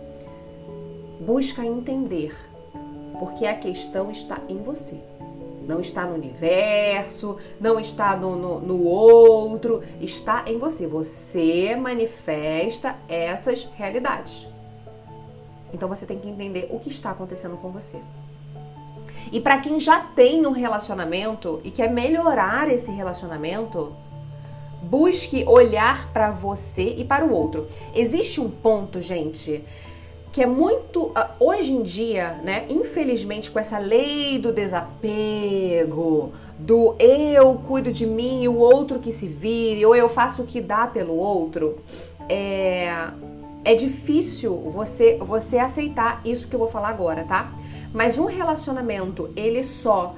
Busca 1.19 1.65
entender, 1.65 2.33
porque 3.19 3.45
a 3.45 3.57
questão 3.57 4.09
está 4.09 4.37
em 4.47 4.61
você. 4.61 4.97
Não 5.67 5.81
está 5.81 6.05
no 6.05 6.15
universo, 6.15 7.37
não 7.59 7.77
está 7.77 8.15
no, 8.15 8.37
no, 8.37 8.61
no 8.61 8.83
outro, 8.85 9.83
está 9.99 10.45
em 10.47 10.57
você. 10.57 10.87
Você 10.87 11.75
manifesta 11.75 12.95
essas 13.09 13.65
realidades. 13.75 14.47
Então 15.73 15.87
você 15.87 16.05
tem 16.05 16.19
que 16.19 16.29
entender 16.29 16.67
o 16.71 16.79
que 16.79 16.89
está 16.89 17.11
acontecendo 17.11 17.57
com 17.57 17.69
você. 17.69 17.97
E 19.31 19.41
para 19.41 19.59
quem 19.59 19.79
já 19.79 19.99
tem 19.99 20.45
um 20.45 20.51
relacionamento 20.51 21.59
e 21.63 21.71
quer 21.71 21.91
melhorar 21.91 22.71
esse 22.71 22.91
relacionamento, 22.91 23.93
busque 24.81 25.43
olhar 25.45 26.11
para 26.13 26.31
você 26.31 26.95
e 26.97 27.03
para 27.03 27.25
o 27.25 27.33
outro. 27.33 27.67
Existe 27.93 28.39
um 28.39 28.49
ponto, 28.49 29.01
gente, 29.01 29.63
que 30.31 30.41
é 30.41 30.45
muito 30.45 31.11
ah, 31.15 31.31
hoje 31.39 31.73
em 31.73 31.81
dia, 31.81 32.39
né? 32.43 32.65
Infelizmente, 32.69 33.51
com 33.51 33.59
essa 33.59 33.77
lei 33.79 34.37
do 34.37 34.53
desapego, 34.53 36.31
do 36.57 36.95
eu 36.99 37.55
cuido 37.55 37.91
de 37.91 38.05
mim 38.05 38.43
e 38.43 38.47
o 38.47 38.57
outro 38.57 38.99
que 38.99 39.11
se 39.11 39.27
vire, 39.27 39.85
ou 39.85 39.95
eu 39.95 40.07
faço 40.07 40.43
o 40.43 40.47
que 40.47 40.61
dá 40.61 40.87
pelo 40.87 41.15
outro, 41.15 41.79
é 42.29 43.09
é 43.67 43.75
difícil 43.75 44.55
você 44.71 45.17
você 45.17 45.57
aceitar 45.59 46.21
isso 46.23 46.47
que 46.47 46.55
eu 46.55 46.59
vou 46.59 46.67
falar 46.67 46.89
agora, 46.89 47.23
tá? 47.23 47.53
Mas 47.93 48.17
um 48.17 48.25
relacionamento, 48.25 49.31
ele 49.35 49.61
só 49.61 50.15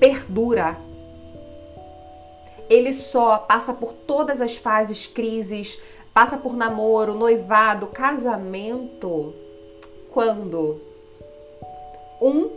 perdura 0.00 0.76
ele 2.68 2.92
só 2.92 3.38
passa 3.38 3.72
por 3.72 3.92
todas 3.92 4.40
as 4.40 4.56
fases, 4.56 5.06
crises, 5.06 5.80
passa 6.12 6.36
por 6.36 6.56
namoro, 6.56 7.14
noivado, 7.14 7.86
casamento, 7.88 9.34
quando 10.10 10.80
um 12.20 12.50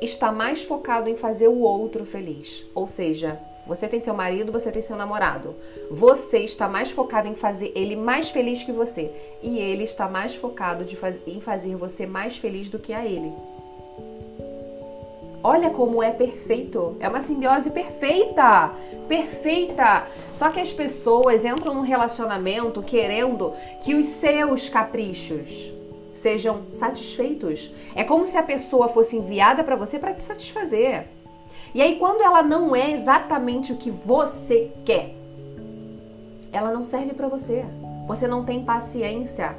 está 0.00 0.30
mais 0.30 0.62
focado 0.62 1.08
em 1.08 1.16
fazer 1.16 1.48
o 1.48 1.60
outro 1.60 2.04
feliz. 2.04 2.64
Ou 2.74 2.86
seja, 2.86 3.40
você 3.66 3.86
tem 3.86 4.00
seu 4.00 4.14
marido, 4.14 4.50
você 4.50 4.72
tem 4.72 4.82
seu 4.82 4.96
namorado. 4.96 5.54
Você 5.90 6.38
está 6.38 6.68
mais 6.68 6.90
focado 6.90 7.28
em 7.28 7.36
fazer 7.36 7.72
ele 7.74 7.94
mais 7.94 8.30
feliz 8.30 8.62
que 8.62 8.72
você. 8.72 9.10
E 9.42 9.58
ele 9.58 9.84
está 9.84 10.08
mais 10.08 10.34
focado 10.34 10.84
faz... 10.96 11.16
em 11.26 11.40
fazer 11.40 11.76
você 11.76 12.06
mais 12.06 12.36
feliz 12.36 12.68
do 12.68 12.78
que 12.78 12.92
a 12.92 13.04
ele. 13.04 13.32
Olha 15.44 15.70
como 15.70 16.02
é 16.02 16.10
perfeito. 16.10 16.96
É 17.00 17.08
uma 17.08 17.20
simbiose 17.20 17.70
perfeita. 17.70 18.72
Perfeita. 19.08 20.06
Só 20.32 20.50
que 20.50 20.60
as 20.60 20.72
pessoas 20.72 21.44
entram 21.44 21.74
num 21.74 21.80
relacionamento 21.82 22.82
querendo 22.82 23.52
que 23.82 23.94
os 23.94 24.06
seus 24.06 24.68
caprichos 24.68 25.72
sejam 26.12 26.62
satisfeitos. 26.72 27.72
É 27.94 28.04
como 28.04 28.26
se 28.26 28.36
a 28.36 28.42
pessoa 28.42 28.88
fosse 28.88 29.16
enviada 29.16 29.64
para 29.64 29.76
você 29.76 29.98
para 29.98 30.14
te 30.14 30.22
satisfazer. 30.22 31.06
E 31.74 31.80
aí, 31.80 31.96
quando 31.96 32.22
ela 32.22 32.42
não 32.42 32.76
é 32.76 32.90
exatamente 32.90 33.72
o 33.72 33.76
que 33.76 33.90
você 33.90 34.70
quer, 34.84 35.14
ela 36.52 36.70
não 36.70 36.84
serve 36.84 37.14
para 37.14 37.28
você. 37.28 37.64
Você 38.06 38.28
não 38.28 38.44
tem 38.44 38.62
paciência. 38.62 39.56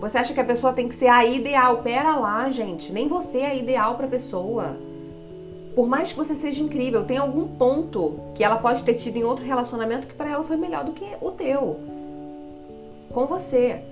Você 0.00 0.18
acha 0.18 0.34
que 0.34 0.40
a 0.40 0.44
pessoa 0.44 0.72
tem 0.72 0.88
que 0.88 0.94
ser 0.94 1.08
a 1.08 1.24
ideal? 1.24 1.78
Pera 1.78 2.16
lá, 2.16 2.50
gente. 2.50 2.92
Nem 2.92 3.06
você 3.06 3.40
é 3.40 3.56
ideal 3.56 3.96
para 3.96 4.06
pessoa. 4.08 4.76
Por 5.74 5.86
mais 5.88 6.10
que 6.10 6.18
você 6.18 6.34
seja 6.34 6.62
incrível, 6.62 7.04
tem 7.04 7.18
algum 7.18 7.46
ponto 7.46 8.16
que 8.34 8.42
ela 8.42 8.56
pode 8.56 8.82
ter 8.82 8.94
tido 8.94 9.16
em 9.16 9.24
outro 9.24 9.44
relacionamento 9.44 10.08
que 10.08 10.14
para 10.14 10.30
ela 10.30 10.42
foi 10.42 10.56
melhor 10.56 10.84
do 10.84 10.92
que 10.92 11.04
o 11.20 11.30
teu. 11.30 11.78
Com 13.12 13.26
você. 13.26 13.82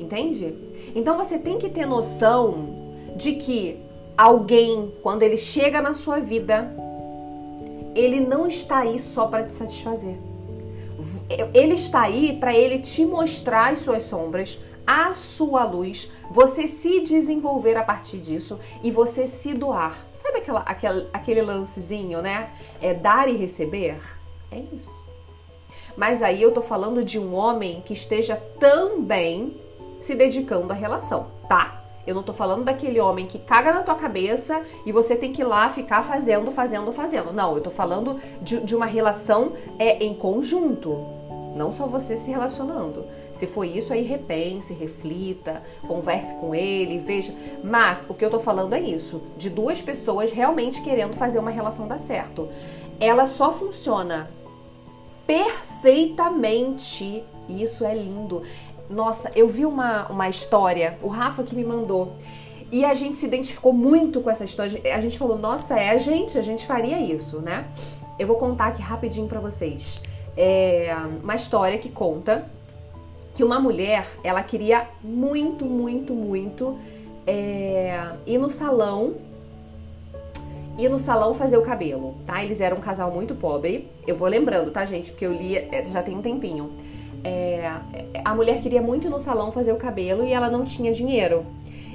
Entende? 0.00 0.54
Então 0.94 1.16
você 1.16 1.38
tem 1.38 1.58
que 1.58 1.68
ter 1.68 1.86
noção 1.86 2.66
de 3.16 3.34
que 3.34 3.80
alguém, 4.16 4.92
quando 5.02 5.22
ele 5.22 5.36
chega 5.36 5.80
na 5.80 5.94
sua 5.94 6.20
vida, 6.20 6.74
ele 7.94 8.20
não 8.20 8.46
está 8.46 8.78
aí 8.78 8.98
só 8.98 9.26
para 9.26 9.44
te 9.44 9.54
satisfazer. 9.54 10.16
Ele 11.52 11.74
está 11.74 12.02
aí 12.02 12.36
para 12.38 12.54
ele 12.54 12.78
te 12.78 13.04
mostrar 13.04 13.72
as 13.72 13.80
suas 13.80 14.04
sombras, 14.04 14.58
a 14.86 15.14
sua 15.14 15.64
luz, 15.64 16.10
você 16.30 16.66
se 16.66 17.00
desenvolver 17.00 17.76
a 17.76 17.84
partir 17.84 18.18
disso 18.18 18.58
e 18.82 18.90
você 18.90 19.26
se 19.26 19.54
doar. 19.54 19.96
Sabe 20.12 20.38
aquela, 20.38 20.60
aquele, 20.60 21.08
aquele 21.12 21.42
lancezinho, 21.42 22.20
né? 22.20 22.50
É 22.80 22.92
dar 22.92 23.28
e 23.28 23.36
receber? 23.36 23.98
É 24.50 24.62
isso. 24.72 25.02
Mas 25.96 26.22
aí 26.22 26.42
eu 26.42 26.52
tô 26.52 26.62
falando 26.62 27.04
de 27.04 27.18
um 27.18 27.34
homem 27.34 27.82
que 27.84 27.92
esteja 27.92 28.36
também 28.58 29.60
se 30.00 30.14
dedicando 30.14 30.72
à 30.72 30.76
relação, 30.76 31.28
tá? 31.48 31.81
Eu 32.06 32.14
não 32.14 32.22
tô 32.22 32.32
falando 32.32 32.64
daquele 32.64 33.00
homem 33.00 33.26
que 33.26 33.38
caga 33.38 33.72
na 33.72 33.82
tua 33.82 33.94
cabeça 33.94 34.62
e 34.84 34.92
você 34.92 35.14
tem 35.14 35.32
que 35.32 35.42
ir 35.42 35.44
lá 35.44 35.70
ficar 35.70 36.02
fazendo, 36.02 36.50
fazendo, 36.50 36.90
fazendo. 36.92 37.32
Não, 37.32 37.54
eu 37.54 37.62
tô 37.62 37.70
falando 37.70 38.18
de, 38.40 38.60
de 38.60 38.74
uma 38.74 38.86
relação 38.86 39.52
é, 39.78 40.02
em 40.02 40.14
conjunto. 40.14 41.22
Não 41.54 41.70
só 41.70 41.86
você 41.86 42.16
se 42.16 42.30
relacionando. 42.30 43.04
Se 43.32 43.46
foi 43.46 43.68
isso, 43.68 43.92
aí 43.92 44.02
repense, 44.02 44.74
reflita, 44.74 45.62
converse 45.86 46.34
com 46.36 46.54
ele, 46.54 46.98
veja. 46.98 47.34
Mas 47.62 48.06
o 48.08 48.14
que 48.14 48.24
eu 48.24 48.30
tô 48.30 48.40
falando 48.40 48.72
é 48.74 48.80
isso: 48.80 49.26
de 49.36 49.50
duas 49.50 49.82
pessoas 49.82 50.32
realmente 50.32 50.80
querendo 50.82 51.14
fazer 51.14 51.38
uma 51.38 51.50
relação 51.50 51.86
dar 51.86 51.98
certo. 51.98 52.48
Ela 52.98 53.26
só 53.26 53.52
funciona 53.52 54.30
perfeitamente. 55.26 57.22
Isso 57.48 57.84
é 57.84 57.94
lindo. 57.94 58.42
Nossa, 58.92 59.32
eu 59.34 59.48
vi 59.48 59.64
uma, 59.64 60.06
uma 60.08 60.28
história, 60.28 60.98
o 61.02 61.08
Rafa 61.08 61.42
que 61.42 61.54
me 61.54 61.64
mandou. 61.64 62.14
E 62.70 62.84
a 62.84 62.94
gente 62.94 63.16
se 63.16 63.26
identificou 63.26 63.72
muito 63.72 64.20
com 64.20 64.30
essa 64.30 64.44
história. 64.44 64.80
A 64.94 65.00
gente 65.00 65.18
falou, 65.18 65.38
nossa, 65.38 65.78
é 65.78 65.90
a 65.90 65.96
gente, 65.96 66.38
a 66.38 66.42
gente 66.42 66.66
faria 66.66 66.98
isso, 67.00 67.40
né? 67.40 67.66
Eu 68.18 68.26
vou 68.26 68.36
contar 68.36 68.66
aqui 68.66 68.82
rapidinho 68.82 69.26
para 69.26 69.40
vocês. 69.40 70.00
É 70.36 70.94
uma 71.22 71.34
história 71.34 71.78
que 71.78 71.90
conta 71.90 72.48
que 73.34 73.42
uma 73.42 73.58
mulher, 73.58 74.06
ela 74.22 74.42
queria 74.42 74.88
muito, 75.02 75.64
muito, 75.64 76.14
muito 76.14 76.78
é, 77.26 78.12
ir 78.26 78.38
no 78.38 78.50
salão 78.50 79.14
ir 80.78 80.88
no 80.88 80.98
salão 80.98 81.34
fazer 81.34 81.56
o 81.58 81.62
cabelo, 81.62 82.16
tá? 82.26 82.42
Eles 82.42 82.60
eram 82.60 82.78
um 82.78 82.80
casal 82.80 83.10
muito 83.10 83.34
pobre. 83.34 83.90
Eu 84.06 84.16
vou 84.16 84.28
lembrando, 84.28 84.70
tá, 84.70 84.84
gente? 84.84 85.10
Porque 85.10 85.26
eu 85.26 85.32
li 85.32 85.56
é, 85.56 85.84
já 85.84 86.02
tem 86.02 86.16
um 86.16 86.22
tempinho. 86.22 86.72
É, 87.24 87.70
a 88.24 88.34
mulher 88.34 88.60
queria 88.60 88.82
muito 88.82 89.08
no 89.08 89.18
salão 89.18 89.52
fazer 89.52 89.72
o 89.72 89.76
cabelo 89.76 90.24
e 90.24 90.32
ela 90.32 90.50
não 90.50 90.64
tinha 90.64 90.92
dinheiro. 90.92 91.46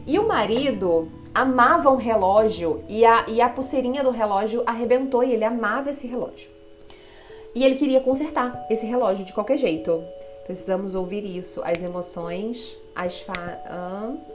E 0.05 0.17
o 0.17 0.27
marido 0.27 1.11
amava 1.33 1.91
um 1.91 1.97
relógio 1.97 2.83
e 2.87 3.05
a, 3.05 3.25
e 3.27 3.41
a 3.41 3.49
pulseirinha 3.49 4.03
do 4.03 4.09
relógio 4.09 4.63
arrebentou 4.65 5.23
e 5.23 5.33
ele 5.33 5.43
amava 5.43 5.89
esse 5.89 6.07
relógio. 6.07 6.49
E 7.53 7.63
ele 7.63 7.75
queria 7.75 7.99
consertar 7.99 8.65
esse 8.69 8.85
relógio 8.85 9.25
de 9.25 9.33
qualquer 9.33 9.57
jeito. 9.57 10.03
Precisamos 10.45 10.95
ouvir 10.95 11.25
isso. 11.25 11.61
As 11.63 11.81
emoções, 11.83 12.77
as 12.95 13.19
fa... 13.19 13.33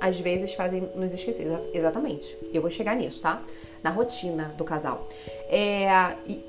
às 0.01 0.21
vezes, 0.21 0.53
fazem 0.55 0.89
nos 0.95 1.15
esquecer. 1.15 1.47
Exatamente. 1.73 2.37
Eu 2.53 2.61
vou 2.61 2.71
chegar 2.71 2.95
nisso, 2.95 3.23
tá? 3.23 3.41
Na 3.83 3.91
rotina 3.91 4.55
do 4.59 4.65
casal. 4.65 5.07
É... 5.49 5.89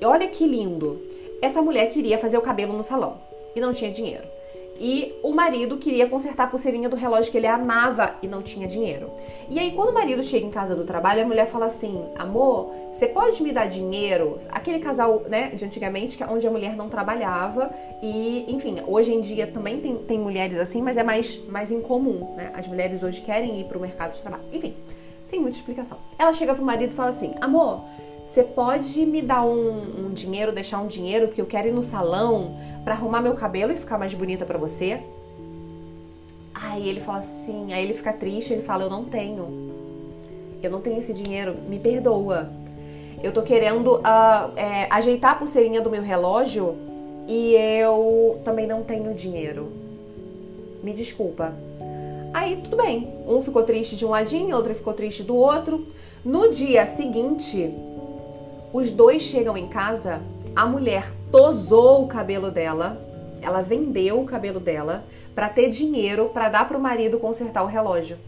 Olha 0.04 0.28
que 0.28 0.46
lindo. 0.46 1.00
Essa 1.40 1.62
mulher 1.62 1.90
queria 1.90 2.18
fazer 2.18 2.36
o 2.36 2.42
cabelo 2.42 2.72
no 2.72 2.82
salão 2.82 3.18
e 3.56 3.60
não 3.60 3.72
tinha 3.72 3.90
dinheiro. 3.90 4.33
E 4.78 5.14
o 5.22 5.32
marido 5.32 5.76
queria 5.78 6.08
consertar 6.08 6.44
a 6.44 6.46
pulseirinha 6.46 6.88
do 6.88 6.96
relógio 6.96 7.30
que 7.30 7.38
ele 7.38 7.46
amava 7.46 8.14
e 8.20 8.26
não 8.26 8.42
tinha 8.42 8.66
dinheiro. 8.66 9.10
E 9.48 9.58
aí, 9.58 9.72
quando 9.72 9.90
o 9.90 9.94
marido 9.94 10.22
chega 10.22 10.44
em 10.44 10.50
casa 10.50 10.74
do 10.74 10.84
trabalho, 10.84 11.22
a 11.22 11.26
mulher 11.26 11.46
fala 11.46 11.66
assim: 11.66 12.04
Amor, 12.16 12.72
você 12.90 13.06
pode 13.06 13.42
me 13.42 13.52
dar 13.52 13.66
dinheiro? 13.66 14.36
Aquele 14.50 14.80
casal, 14.80 15.22
né, 15.28 15.50
de 15.50 15.64
antigamente, 15.64 16.20
é 16.22 16.26
onde 16.26 16.46
a 16.46 16.50
mulher 16.50 16.74
não 16.76 16.88
trabalhava. 16.88 17.70
E, 18.02 18.44
enfim, 18.48 18.82
hoje 18.86 19.12
em 19.12 19.20
dia 19.20 19.46
também 19.46 19.80
tem, 19.80 19.96
tem 19.96 20.18
mulheres 20.18 20.58
assim, 20.58 20.82
mas 20.82 20.96
é 20.96 21.02
mais, 21.02 21.44
mais 21.46 21.70
incomum, 21.70 22.34
né? 22.36 22.50
As 22.54 22.66
mulheres 22.66 23.02
hoje 23.02 23.20
querem 23.20 23.60
ir 23.60 23.64
para 23.64 23.78
o 23.78 23.80
mercado 23.80 24.12
de 24.12 24.20
trabalho. 24.20 24.44
Enfim, 24.52 24.74
sem 25.24 25.40
muita 25.40 25.56
explicação. 25.56 25.98
Ela 26.18 26.32
chega 26.32 26.54
pro 26.54 26.64
marido 26.64 26.90
e 26.90 26.94
fala 26.94 27.10
assim: 27.10 27.34
Amor, 27.40 27.84
você 28.26 28.42
pode 28.42 29.04
me 29.04 29.20
dar 29.20 29.44
um, 29.44 30.06
um, 30.06 30.12
dinheiro, 30.12 30.52
deixar 30.52 30.80
um 30.80 30.86
dinheiro, 30.86 31.28
porque 31.28 31.40
eu 31.40 31.46
quero 31.46 31.68
ir 31.68 31.72
no 31.72 31.82
salão 31.82 32.56
para 32.82 32.94
arrumar 32.94 33.20
meu 33.20 33.34
cabelo 33.34 33.72
e 33.72 33.76
ficar 33.76 33.98
mais 33.98 34.14
bonita 34.14 34.44
para 34.44 34.58
você? 34.58 35.02
Aí 36.54 36.88
ele 36.88 37.00
fala 37.00 37.18
assim, 37.18 37.72
aí 37.72 37.84
ele 37.84 37.92
fica 37.92 38.12
triste, 38.12 38.52
ele 38.52 38.62
fala: 38.62 38.84
Eu 38.84 38.90
não 38.90 39.04
tenho. 39.04 39.72
Eu 40.62 40.70
não 40.70 40.80
tenho 40.80 40.98
esse 40.98 41.12
dinheiro, 41.12 41.54
me 41.68 41.78
perdoa. 41.78 42.50
Eu 43.22 43.32
tô 43.32 43.42
querendo 43.42 43.96
uh, 43.96 44.52
é, 44.56 44.86
ajeitar 44.90 45.32
a 45.32 45.34
pulseirinha 45.34 45.80
do 45.80 45.90
meu 45.90 46.02
relógio 46.02 46.76
e 47.28 47.54
eu 47.54 48.40
também 48.44 48.66
não 48.66 48.82
tenho 48.82 49.14
dinheiro. 49.14 49.70
Me 50.82 50.92
desculpa. 50.92 51.54
Aí 52.32 52.56
tudo 52.62 52.76
bem. 52.76 53.14
Um 53.26 53.40
ficou 53.42 53.62
triste 53.62 53.96
de 53.96 54.04
um 54.04 54.10
ladinho, 54.10 54.56
outro 54.56 54.74
ficou 54.74 54.92
triste 54.92 55.22
do 55.22 55.36
outro. 55.36 55.86
No 56.24 56.50
dia 56.50 56.84
seguinte, 56.86 57.72
os 58.74 58.90
dois 58.90 59.22
chegam 59.22 59.56
em 59.56 59.68
casa, 59.68 60.20
a 60.56 60.66
mulher 60.66 61.06
tosou 61.30 62.02
o 62.02 62.08
cabelo 62.08 62.50
dela, 62.50 63.00
ela 63.40 63.62
vendeu 63.62 64.20
o 64.20 64.24
cabelo 64.24 64.58
dela 64.58 65.04
para 65.32 65.48
ter 65.48 65.68
dinheiro 65.68 66.28
para 66.34 66.48
dar 66.48 66.66
para 66.66 66.76
o 66.76 66.80
marido 66.80 67.20
consertar 67.20 67.62
o 67.62 67.68
relógio. 67.68 68.18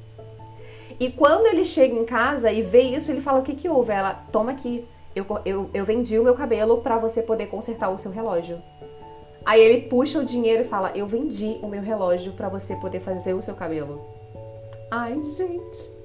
E 1.01 1.11
quando 1.11 1.47
ele 1.47 1.65
chega 1.65 1.97
em 1.97 2.05
casa 2.05 2.53
e 2.53 2.63
vê 2.63 2.83
isso, 2.83 3.11
ele 3.11 3.21
fala: 3.21 3.41
O 3.41 3.43
que, 3.43 3.57
que 3.57 3.69
houve? 3.69 3.93
Ela, 3.93 4.15
toma 4.31 4.53
aqui, 4.53 4.87
eu, 5.17 5.27
eu, 5.45 5.69
eu 5.75 5.85
vendi 5.85 6.17
o 6.17 6.23
meu 6.23 6.35
cabelo 6.35 6.79
para 6.79 6.97
você 6.97 7.23
poder 7.23 7.47
consertar 7.47 7.91
o 7.91 7.99
seu 7.99 8.13
relógio. 8.13 8.63
Aí 9.45 9.61
ele 9.61 9.89
puxa 9.89 10.21
o 10.21 10.25
dinheiro 10.25 10.63
e 10.63 10.65
fala: 10.65 10.93
Eu 10.95 11.09
vendi 11.09 11.59
o 11.61 11.67
meu 11.67 11.83
relógio 11.83 12.35
para 12.35 12.49
você 12.49 12.77
poder 12.77 13.01
fazer 13.01 13.35
o 13.35 13.43
seu 13.43 13.57
cabelo. 13.57 14.01
Ai, 14.93 15.13
gente. 15.37 15.96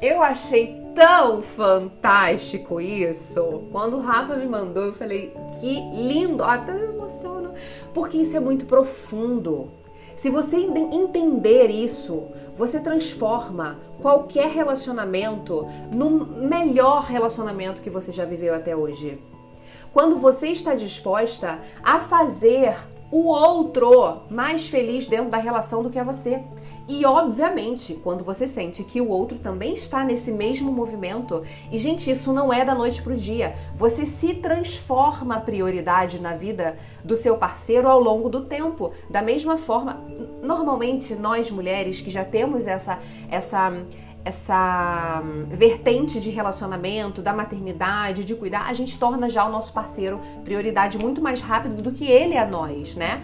Eu 0.00 0.22
achei 0.22 0.82
tão 0.94 1.42
fantástico 1.42 2.80
isso. 2.80 3.64
Quando 3.72 3.96
o 3.96 4.00
Rafa 4.00 4.36
me 4.36 4.46
mandou, 4.46 4.84
eu 4.84 4.92
falei, 4.92 5.32
que 5.60 5.80
lindo, 5.92 6.44
até 6.44 6.72
me 6.72 6.94
emociono, 6.94 7.52
porque 7.92 8.18
isso 8.18 8.36
é 8.36 8.40
muito 8.40 8.66
profundo. 8.66 9.70
Se 10.16 10.30
você 10.30 10.56
entender 10.56 11.68
isso, 11.68 12.28
você 12.54 12.78
transforma 12.78 13.78
qualquer 14.00 14.48
relacionamento 14.48 15.66
no 15.92 16.10
melhor 16.10 17.02
relacionamento 17.04 17.82
que 17.82 17.90
você 17.90 18.12
já 18.12 18.24
viveu 18.24 18.54
até 18.54 18.76
hoje. 18.76 19.20
Quando 19.92 20.16
você 20.16 20.48
está 20.48 20.74
disposta 20.74 21.58
a 21.82 21.98
fazer 21.98 22.76
o 23.10 23.28
outro 23.28 24.22
mais 24.28 24.68
feliz 24.68 25.06
dentro 25.06 25.30
da 25.30 25.36
relação 25.36 25.84
do 25.84 25.90
que 25.90 26.00
é 26.00 26.04
você. 26.04 26.42
E 26.86 27.06
obviamente, 27.06 27.94
quando 27.94 28.22
você 28.22 28.46
sente 28.46 28.84
que 28.84 29.00
o 29.00 29.08
outro 29.08 29.38
também 29.38 29.72
está 29.72 30.04
nesse 30.04 30.30
mesmo 30.30 30.70
movimento, 30.70 31.42
e 31.72 31.78
gente, 31.78 32.10
isso 32.10 32.30
não 32.32 32.52
é 32.52 32.62
da 32.62 32.74
noite 32.74 33.02
pro 33.02 33.16
dia. 33.16 33.54
Você 33.74 34.04
se 34.04 34.34
transforma 34.34 35.36
a 35.36 35.40
prioridade 35.40 36.20
na 36.20 36.36
vida 36.36 36.76
do 37.02 37.16
seu 37.16 37.38
parceiro 37.38 37.88
ao 37.88 37.98
longo 37.98 38.28
do 38.28 38.42
tempo. 38.42 38.92
Da 39.08 39.22
mesma 39.22 39.56
forma, 39.56 39.98
normalmente 40.42 41.14
nós 41.14 41.50
mulheres 41.50 42.02
que 42.02 42.10
já 42.10 42.24
temos 42.24 42.66
essa 42.66 42.98
essa 43.30 43.72
essa 44.24 45.22
hum, 45.22 45.44
vertente 45.46 46.18
de 46.18 46.30
relacionamento, 46.30 47.20
da 47.20 47.32
maternidade, 47.32 48.24
de 48.24 48.34
cuidar, 48.34 48.66
a 48.68 48.72
gente 48.72 48.98
torna 48.98 49.28
já 49.28 49.46
o 49.46 49.50
nosso 49.50 49.72
parceiro 49.72 50.20
prioridade 50.42 50.98
muito 50.98 51.20
mais 51.20 51.40
rápido 51.40 51.82
do 51.82 51.92
que 51.92 52.06
ele 52.10 52.36
a 52.36 52.46
nós, 52.46 52.96
né? 52.96 53.22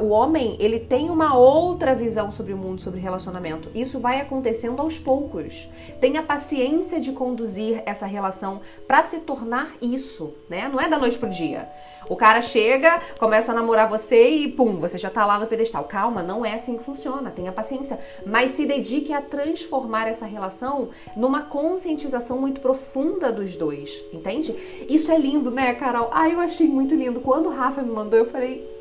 O 0.00 0.08
homem, 0.08 0.56
ele 0.60 0.78
tem 0.78 1.10
uma 1.10 1.36
outra 1.36 1.94
visão 1.94 2.30
sobre 2.30 2.52
o 2.52 2.56
mundo, 2.56 2.80
sobre 2.80 3.00
relacionamento. 3.00 3.70
Isso 3.74 3.98
vai 3.98 4.20
acontecendo 4.20 4.80
aos 4.80 4.98
poucos. 4.98 5.68
Tenha 6.00 6.22
paciência 6.22 7.00
de 7.00 7.12
conduzir 7.12 7.82
essa 7.86 8.06
relação 8.06 8.60
para 8.86 9.02
se 9.02 9.20
tornar 9.20 9.72
isso, 9.80 10.34
né? 10.48 10.68
Não 10.68 10.80
é 10.80 10.88
da 10.88 10.98
noite 10.98 11.18
pro 11.18 11.30
dia. 11.30 11.68
O 12.08 12.16
cara 12.16 12.40
chega, 12.40 13.00
começa 13.18 13.52
a 13.52 13.54
namorar 13.54 13.88
você 13.88 14.28
e 14.28 14.48
pum, 14.48 14.78
você 14.78 14.98
já 14.98 15.10
tá 15.10 15.24
lá 15.24 15.38
no 15.38 15.46
pedestal. 15.46 15.84
Calma, 15.84 16.22
não 16.22 16.44
é 16.44 16.54
assim 16.54 16.76
que 16.76 16.84
funciona, 16.84 17.30
tenha 17.30 17.52
paciência. 17.52 17.98
Mas 18.26 18.52
se 18.52 18.66
dedique 18.66 19.12
a 19.12 19.20
transformar 19.20 20.08
essa 20.08 20.26
relação 20.26 20.90
numa 21.16 21.42
conscientização 21.42 22.38
muito 22.38 22.60
profunda 22.60 23.32
dos 23.32 23.56
dois, 23.56 24.02
entende? 24.12 24.54
Isso 24.88 25.10
é 25.12 25.18
lindo, 25.18 25.50
né, 25.50 25.74
Carol? 25.74 26.10
Ah, 26.12 26.28
eu 26.28 26.40
achei 26.40 26.68
muito 26.68 26.94
lindo. 26.94 27.20
Quando 27.20 27.46
o 27.46 27.50
Rafa 27.50 27.82
me 27.82 27.90
mandou, 27.90 28.18
eu 28.18 28.26
falei. 28.30 28.71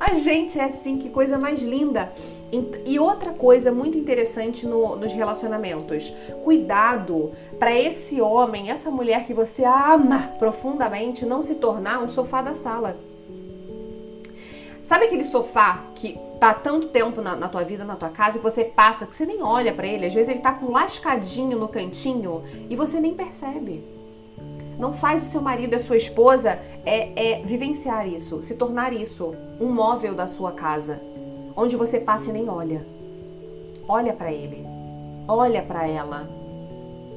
A 0.00 0.14
gente 0.14 0.58
é 0.58 0.64
assim, 0.64 0.96
que 0.96 1.10
coisa 1.10 1.38
mais 1.38 1.62
linda. 1.62 2.10
E 2.86 2.98
outra 2.98 3.32
coisa 3.32 3.70
muito 3.70 3.98
interessante 3.98 4.66
no, 4.66 4.96
nos 4.96 5.12
relacionamentos: 5.12 6.10
cuidado 6.42 7.32
para 7.58 7.78
esse 7.78 8.18
homem, 8.18 8.70
essa 8.70 8.90
mulher 8.90 9.26
que 9.26 9.34
você 9.34 9.62
ama 9.64 10.32
profundamente, 10.38 11.26
não 11.26 11.42
se 11.42 11.56
tornar 11.56 12.02
um 12.02 12.08
sofá 12.08 12.40
da 12.40 12.54
sala. 12.54 12.96
Sabe 14.82 15.04
aquele 15.04 15.24
sofá 15.24 15.84
que 15.94 16.18
tá 16.40 16.54
tanto 16.54 16.88
tempo 16.88 17.20
na, 17.20 17.36
na, 17.36 17.48
tua 17.48 17.62
vida, 17.62 17.84
na 17.84 17.94
tua 17.94 18.08
casa, 18.08 18.38
que 18.38 18.42
você 18.42 18.64
passa, 18.64 19.06
que 19.06 19.14
você 19.14 19.26
nem 19.26 19.42
olha 19.42 19.74
para 19.74 19.86
ele, 19.86 20.06
às 20.06 20.14
vezes 20.14 20.30
ele 20.30 20.40
tá 20.40 20.54
com 20.54 20.72
lascadinho 20.72 21.58
no 21.58 21.68
cantinho 21.68 22.42
e 22.70 22.74
você 22.74 22.98
nem 22.98 23.14
percebe. 23.14 23.84
Não 24.78 24.94
faz 24.94 25.22
o 25.22 25.26
seu 25.26 25.42
marido 25.42 25.74
e 25.74 25.76
a 25.76 25.78
sua 25.78 25.98
esposa 25.98 26.58
é, 26.84 27.34
é 27.34 27.42
vivenciar 27.42 28.08
isso, 28.08 28.40
se 28.42 28.56
tornar 28.56 28.92
isso 28.92 29.34
um 29.60 29.72
móvel 29.72 30.14
da 30.14 30.26
sua 30.26 30.52
casa 30.52 31.00
onde 31.56 31.76
você 31.76 31.98
passa 31.98 32.30
e 32.30 32.32
nem 32.32 32.48
olha. 32.48 32.86
Olha 33.86 34.12
para 34.12 34.32
ele. 34.32 34.64
Olha 35.26 35.62
para 35.62 35.86
ela. 35.86 36.28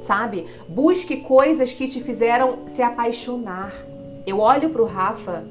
Sabe? 0.02 0.46
Busque 0.68 1.18
coisas 1.18 1.72
que 1.72 1.88
te 1.88 2.02
fizeram 2.02 2.60
se 2.68 2.82
apaixonar. 2.82 3.74
Eu 4.26 4.40
olho 4.40 4.70
pro 4.70 4.86
Rafa 4.86 5.46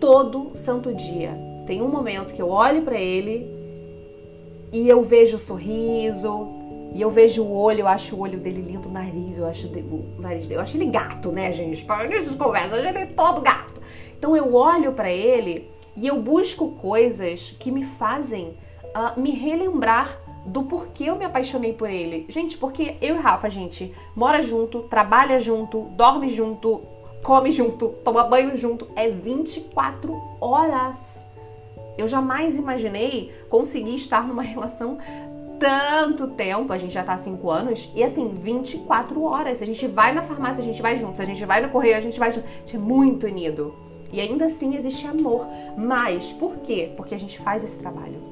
todo 0.00 0.50
santo 0.54 0.92
dia. 0.92 1.32
Tem 1.66 1.80
um 1.80 1.88
momento 1.88 2.34
que 2.34 2.42
eu 2.42 2.50
olho 2.50 2.82
para 2.82 2.98
ele 2.98 3.50
e 4.70 4.88
eu 4.88 5.02
vejo 5.02 5.36
o 5.36 5.38
sorriso, 5.40 6.48
e 6.94 7.02
eu 7.02 7.10
vejo 7.10 7.42
o 7.42 7.52
olho, 7.52 7.80
eu 7.80 7.88
acho 7.88 8.14
o 8.14 8.20
olho 8.20 8.38
dele 8.38 8.62
lindo, 8.62 8.88
o 8.88 8.92
nariz, 8.92 9.36
eu 9.36 9.46
acho 9.46 9.66
o 9.66 10.20
nariz 10.20 10.44
dele, 10.44 10.54
eu 10.54 10.60
acho 10.60 10.76
ele 10.76 10.86
gato, 10.86 11.32
né, 11.32 11.50
gente? 11.50 11.84
Para 11.84 12.06
início 12.06 12.32
de 12.32 12.38
conversa, 12.38 12.76
ele 12.76 12.86
é 12.96 13.06
todo 13.06 13.40
gato. 13.40 13.82
Então 14.16 14.36
eu 14.36 14.54
olho 14.54 14.92
para 14.92 15.10
ele 15.10 15.68
e 15.96 16.06
eu 16.06 16.22
busco 16.22 16.70
coisas 16.72 17.54
que 17.58 17.72
me 17.72 17.82
fazem 17.82 18.56
uh, 18.94 19.20
me 19.20 19.32
relembrar 19.32 20.20
do 20.46 20.62
porquê 20.62 21.04
eu 21.04 21.16
me 21.16 21.24
apaixonei 21.24 21.72
por 21.72 21.90
ele. 21.90 22.26
Gente, 22.28 22.56
porque 22.56 22.96
eu 23.00 23.16
e 23.16 23.18
Rafa, 23.18 23.50
gente, 23.50 23.92
mora 24.14 24.42
junto, 24.42 24.82
trabalha 24.82 25.38
junto, 25.38 25.82
dorme 25.96 26.28
junto, 26.28 26.82
come 27.24 27.50
junto, 27.50 27.88
toma 28.04 28.22
banho 28.24 28.56
junto, 28.56 28.88
é 28.94 29.08
24 29.08 30.14
horas. 30.40 31.32
Eu 31.96 32.08
jamais 32.08 32.56
imaginei 32.56 33.32
conseguir 33.48 33.94
estar 33.94 34.26
numa 34.26 34.42
relação 34.44 34.98
tanto 35.58 36.28
tempo, 36.28 36.72
a 36.72 36.78
gente 36.78 36.92
já 36.92 37.02
tá 37.02 37.14
há 37.14 37.18
5 37.18 37.50
anos, 37.50 37.90
e 37.94 38.02
assim, 38.02 38.32
24 38.34 39.22
horas. 39.22 39.62
A 39.62 39.66
gente 39.66 39.86
vai 39.86 40.12
na 40.12 40.22
farmácia, 40.22 40.62
a 40.62 40.64
gente 40.64 40.82
vai 40.82 40.96
junto. 40.96 41.20
A 41.20 41.24
gente 41.24 41.44
vai 41.44 41.60
no 41.60 41.68
correio, 41.68 41.96
a 41.96 42.00
gente 42.00 42.18
vai 42.18 42.30
junto. 42.30 42.46
A 42.46 42.58
gente 42.60 42.76
é 42.76 42.78
muito 42.78 43.26
unido. 43.26 43.74
E 44.12 44.20
ainda 44.20 44.44
assim 44.44 44.76
existe 44.76 45.06
amor. 45.06 45.46
Mas 45.76 46.32
por 46.32 46.58
quê? 46.58 46.92
Porque 46.96 47.14
a 47.14 47.18
gente 47.18 47.38
faz 47.38 47.64
esse 47.64 47.78
trabalho. 47.78 48.22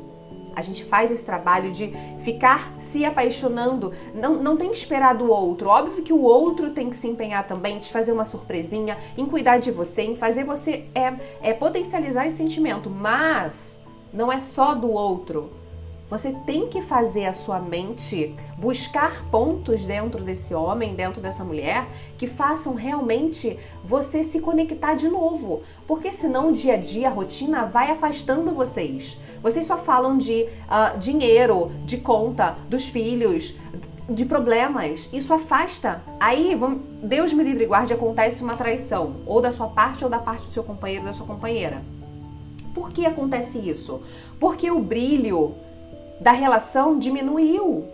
A 0.55 0.61
gente 0.61 0.85
faz 0.85 1.11
esse 1.11 1.25
trabalho 1.25 1.71
de 1.71 1.93
ficar 2.21 2.73
se 2.79 3.05
apaixonando. 3.05 3.93
Não, 4.15 4.35
não 4.35 4.57
tem 4.57 4.71
que 4.71 4.77
esperar 4.77 5.15
do 5.15 5.31
outro. 5.31 5.69
Óbvio 5.69 6.03
que 6.03 6.13
o 6.13 6.21
outro 6.21 6.71
tem 6.71 6.91
que 6.91 6.97
se 6.97 7.09
empenhar 7.09 7.47
também, 7.47 7.79
de 7.79 7.91
fazer 7.91 8.13
uma 8.13 8.25
surpresinha, 8.25 8.99
em 9.17 9.27
cuidar 9.27 9.59
de 9.59 9.71
você, 9.71 10.03
em 10.03 10.15
fazer 10.15 10.45
você 10.45 10.85
é, 10.95 11.15
é 11.41 11.53
potencializar 11.55 12.27
esse 12.27 12.37
sentimento. 12.37 12.91
Mas 12.91 13.83
não 14.13 14.31
é 14.31 14.41
só 14.41 14.75
do 14.75 14.91
outro. 14.91 15.62
Você 16.13 16.33
tem 16.45 16.69
que 16.69 16.83
fazer 16.83 17.25
a 17.25 17.33
sua 17.33 17.59
mente 17.59 18.35
buscar 18.59 19.25
pontos 19.31 19.87
dentro 19.87 20.23
desse 20.23 20.53
homem, 20.55 20.95
dentro 20.95 21.23
dessa 21.23 21.43
mulher, 21.43 21.89
que 22.19 22.27
façam 22.27 22.75
realmente 22.75 23.59
você 23.83 24.23
se 24.23 24.39
conectar 24.39 24.93
de 24.93 25.09
novo. 25.09 25.63
Porque 25.87 26.13
senão 26.13 26.51
o 26.51 26.53
dia 26.53 26.75
a 26.75 26.77
dia, 26.77 27.09
a 27.09 27.11
rotina 27.11 27.65
vai 27.65 27.91
afastando 27.91 28.53
vocês. 28.53 29.19
Vocês 29.43 29.65
só 29.65 29.79
falam 29.79 30.19
de 30.19 30.43
uh, 30.43 30.99
dinheiro, 30.99 31.73
de 31.87 31.97
conta, 31.97 32.59
dos 32.69 32.89
filhos, 32.89 33.57
de 34.07 34.27
problemas. 34.27 35.09
Isso 35.15 35.33
afasta. 35.33 36.03
Aí, 36.21 36.55
vamos, 36.55 36.83
Deus 37.03 37.33
me 37.33 37.43
livre 37.43 37.65
e 37.65 37.67
guarde, 37.67 37.95
acontece 37.95 38.45
uma 38.45 38.55
traição, 38.55 39.17
ou 39.25 39.41
da 39.41 39.51
sua 39.51 39.69
parte 39.69 40.05
ou 40.05 40.11
da 40.11 40.19
parte 40.19 40.47
do 40.47 40.53
seu 40.53 40.63
companheiro, 40.63 41.07
da 41.07 41.15
sua 41.15 41.27
companheira. 41.27 41.81
Por 42.75 42.91
que 42.91 43.07
acontece 43.07 43.59
isso? 43.59 44.03
Porque 44.39 44.71
o 44.71 44.79
brilho 44.79 45.55
da 46.23 46.31
relação 46.31 46.99
diminuiu. 46.99 47.85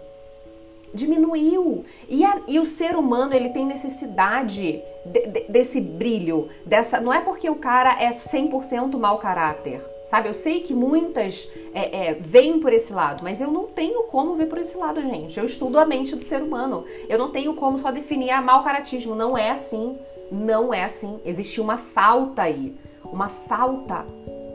Diminuiu. 0.92 1.84
E, 2.08 2.24
a, 2.24 2.40
e 2.46 2.58
o 2.58 2.66
ser 2.66 2.94
humano, 2.94 3.34
ele 3.34 3.48
tem 3.48 3.64
necessidade 3.64 4.82
de, 5.04 5.26
de, 5.26 5.40
desse 5.48 5.80
brilho, 5.80 6.48
dessa. 6.64 7.00
Não 7.00 7.12
é 7.12 7.20
porque 7.20 7.48
o 7.48 7.56
cara 7.56 8.02
é 8.02 8.10
100% 8.10 8.96
mau 8.98 9.18
caráter, 9.18 9.82
sabe? 10.06 10.28
Eu 10.28 10.34
sei 10.34 10.60
que 10.60 10.74
muitas 10.74 11.50
é, 11.72 12.10
é, 12.10 12.18
por 12.60 12.72
esse 12.72 12.92
lado, 12.92 13.22
mas 13.22 13.40
eu 13.40 13.50
não 13.50 13.64
tenho 13.64 14.04
como 14.04 14.34
ver 14.34 14.46
por 14.46 14.58
esse 14.58 14.76
lado, 14.76 15.00
gente. 15.00 15.38
Eu 15.38 15.44
estudo 15.44 15.78
a 15.78 15.86
mente 15.86 16.14
do 16.14 16.22
ser 16.22 16.42
humano. 16.42 16.84
Eu 17.08 17.18
não 17.18 17.30
tenho 17.30 17.54
como 17.54 17.78
só 17.78 17.90
definir 17.90 18.30
a 18.30 18.42
mau 18.42 18.62
caratismo. 18.62 19.14
Não 19.14 19.36
é 19.36 19.50
assim. 19.50 19.96
Não 20.30 20.72
é 20.72 20.84
assim. 20.84 21.18
Existe 21.24 21.60
uma 21.60 21.78
falta 21.78 22.42
aí. 22.42 22.74
Uma 23.10 23.28
falta 23.28 24.04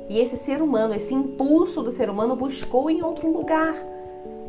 e 0.09 0.19
esse 0.19 0.37
ser 0.37 0.61
humano, 0.61 0.93
esse 0.93 1.13
impulso 1.13 1.81
do 1.81 1.91
ser 1.91 2.09
humano 2.09 2.35
buscou 2.35 2.89
em 2.89 3.01
outro 3.01 3.31
lugar. 3.31 3.75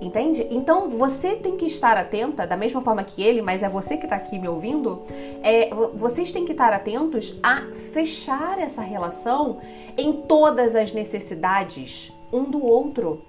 Entende? 0.00 0.46
Então 0.50 0.88
você 0.88 1.36
tem 1.36 1.56
que 1.56 1.66
estar 1.66 1.96
atenta, 1.96 2.46
da 2.46 2.56
mesma 2.56 2.80
forma 2.80 3.02
que 3.04 3.22
ele, 3.22 3.40
mas 3.40 3.62
é 3.62 3.68
você 3.68 3.96
que 3.96 4.04
está 4.04 4.16
aqui 4.16 4.38
me 4.38 4.48
ouvindo. 4.48 5.02
É, 5.42 5.70
vocês 5.94 6.30
têm 6.30 6.44
que 6.44 6.52
estar 6.52 6.72
atentos 6.72 7.38
a 7.42 7.62
fechar 7.92 8.58
essa 8.58 8.82
relação 8.82 9.58
em 9.96 10.12
todas 10.12 10.74
as 10.74 10.92
necessidades 10.92 12.12
um 12.32 12.44
do 12.44 12.62
outro. 12.62 13.22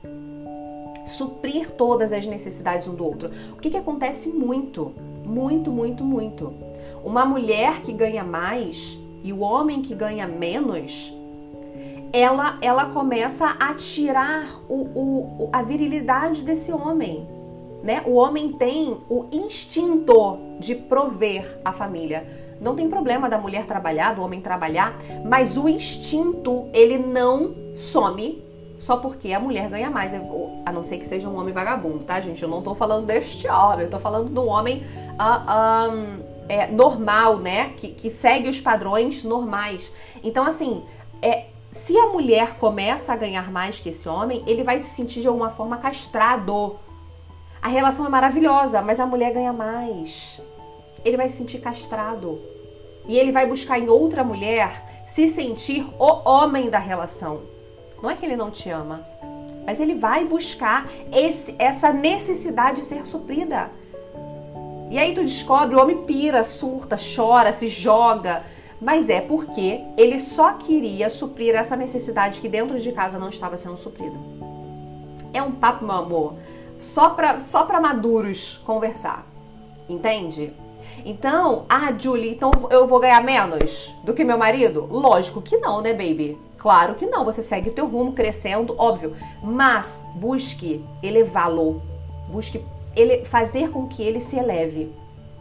Suprir 1.06 1.72
todas 1.72 2.12
as 2.12 2.26
necessidades 2.26 2.88
um 2.88 2.96
do 2.96 3.06
outro. 3.06 3.30
O 3.54 3.62
que, 3.62 3.70
que 3.70 3.78
acontece 3.78 4.30
muito? 4.30 4.92
Muito, 5.24 5.72
muito, 5.72 6.04
muito. 6.04 6.52
Uma 7.04 7.24
mulher 7.26 7.82
que 7.82 7.94
ganha 7.94 8.24
mais 8.24 8.98
e 9.24 9.32
o 9.32 9.40
homem 9.40 9.82
que 9.82 9.94
ganha 9.94 10.28
menos 10.28 11.14
ela, 12.16 12.56
ela 12.62 12.86
começa 12.86 13.46
a 13.60 13.74
tirar 13.74 14.62
o, 14.70 14.76
o, 14.96 15.50
a 15.52 15.62
virilidade 15.62 16.44
desse 16.44 16.72
homem. 16.72 17.28
Né? 17.84 18.02
O 18.06 18.16
homem 18.16 18.54
tem 18.54 18.98
o 19.10 19.26
instinto 19.32 20.40
de 20.58 20.76
prover 20.76 21.60
a 21.64 21.74
família. 21.74 22.26
Não 22.62 22.74
tem 22.74 22.88
problema 22.88 23.30
da 23.30 23.38
mulher 23.38 23.66
trabalhar, 23.66 24.16
do 24.16 24.22
homem 24.22 24.40
trabalhar, 24.40 24.96
mas 25.26 25.58
o 25.58 25.68
instinto 25.68 26.70
ele 26.74 26.98
não 26.98 27.54
some 27.76 28.44
só 28.80 28.98
porque 28.98 29.34
a 29.34 29.40
mulher 29.40 29.70
ganha 29.70 29.90
mais, 29.90 30.14
a 30.14 30.72
não 30.72 30.84
ser 30.84 30.98
que 30.98 31.06
seja 31.06 31.28
um 31.28 31.38
homem 31.38 31.54
vagabundo, 31.54 32.04
tá, 32.04 32.20
gente? 32.22 32.42
Eu 32.42 32.50
não 32.50 32.62
tô 32.62 32.76
falando 32.76 33.06
deste 33.06 33.48
homem, 33.48 33.86
eu 33.86 33.90
tô 33.90 34.00
falando 34.00 34.30
do 34.30 34.46
homem 34.46 34.84
uh, 35.20 35.92
um, 35.92 36.20
é, 36.48 36.68
normal, 36.68 37.40
né? 37.40 37.72
Que, 37.76 37.90
que 37.90 38.10
segue 38.10 38.50
os 38.50 38.62
padrões 38.62 39.24
normais. 39.24 39.92
Então, 40.24 40.46
assim, 40.46 40.84
é, 41.22 41.48
se 41.76 41.98
a 41.98 42.08
mulher 42.08 42.58
começa 42.58 43.12
a 43.12 43.18
ganhar 43.18 43.52
mais 43.52 43.80
que 43.80 43.90
esse 43.90 44.08
homem, 44.08 44.42
ele 44.48 44.64
vai 44.64 44.80
se 44.80 44.96
sentir 44.96 45.20
de 45.20 45.28
alguma 45.28 45.50
forma 45.50 45.78
castrado. 45.78 46.80
A 47.62 47.68
relação 47.68 48.06
é 48.06 48.10
maravilhosa, 48.10 48.82
mas 48.82 48.98
a 48.98 49.06
mulher 49.06 49.34
ganha 49.34 49.52
mais. 49.52 50.40
Ele 51.04 51.18
vai 51.18 51.28
se 51.28 51.36
sentir 51.36 51.60
castrado. 51.60 52.40
E 53.06 53.18
ele 53.18 53.30
vai 53.30 53.46
buscar 53.46 53.78
em 53.78 53.90
outra 53.90 54.24
mulher 54.24 55.04
se 55.06 55.28
sentir 55.28 55.86
o 56.00 56.28
homem 56.28 56.70
da 56.70 56.80
relação. 56.80 57.42
Não 58.02 58.10
é 58.10 58.16
que 58.16 58.26
ele 58.26 58.38
não 58.38 58.50
te 58.50 58.70
ama, 58.70 59.06
mas 59.66 59.82
ele 59.82 59.96
vai 59.96 60.24
buscar 60.24 60.90
esse, 61.12 61.56
essa 61.60 61.92
necessidade 61.92 62.78
de 62.78 62.86
ser 62.86 63.06
suprida. 63.06 63.70
E 64.90 64.98
aí 64.98 65.14
tu 65.14 65.22
descobre, 65.22 65.76
o 65.76 65.82
homem 65.82 66.04
pira, 66.04 66.42
surta, 66.44 66.96
chora, 66.98 67.52
se 67.52 67.68
joga, 67.68 68.44
mas 68.82 69.10
é 69.10 69.22
porque 69.22 69.82
ele 69.98 70.20
só 70.20 70.54
queria 70.54 71.10
suprir 71.10 71.56
essa 71.56 71.76
necessidade 71.76 72.42
que 72.42 72.50
dentro 72.50 72.80
de 72.80 72.92
casa 72.92 73.18
não 73.18 73.30
estava 73.30 73.58
sendo 73.58 73.78
suprida. 73.78 74.16
É 75.34 75.42
um 75.42 75.52
papo, 75.52 75.86
meu 75.86 75.96
amor, 75.96 76.36
só 76.78 77.10
para 77.10 77.40
só 77.40 77.66
pra 77.66 77.82
maduros 77.82 78.62
conversar. 78.66 79.26
Entende? 79.88 80.54
Então, 81.04 81.66
ah, 81.70 81.94
Julie, 81.98 82.32
então 82.32 82.52
eu 82.70 82.88
vou 82.88 83.00
ganhar 83.00 83.24
menos 83.24 83.94
do 84.04 84.14
que 84.14 84.24
meu 84.24 84.38
marido? 84.38 84.88
Lógico 84.90 85.42
que 85.42 85.58
não, 85.58 85.82
né, 85.82 85.92
baby? 85.94 86.38
Claro 86.58 86.96
que 86.96 87.06
não, 87.06 87.24
você 87.24 87.44
segue 87.44 87.70
o 87.70 87.74
teu 87.74 87.88
rumo 87.88 88.14
crescendo, 88.14 88.74
óbvio, 88.78 89.14
mas 89.44 90.06
busque 90.16 90.84
elevá-lo. 91.04 91.82
Busque 92.30 92.66
ele, 92.96 93.24
fazer 93.24 93.70
com 93.70 93.88
que 93.88 94.02
ele 94.02 94.20
se 94.20 94.38
eleve. 94.38 94.92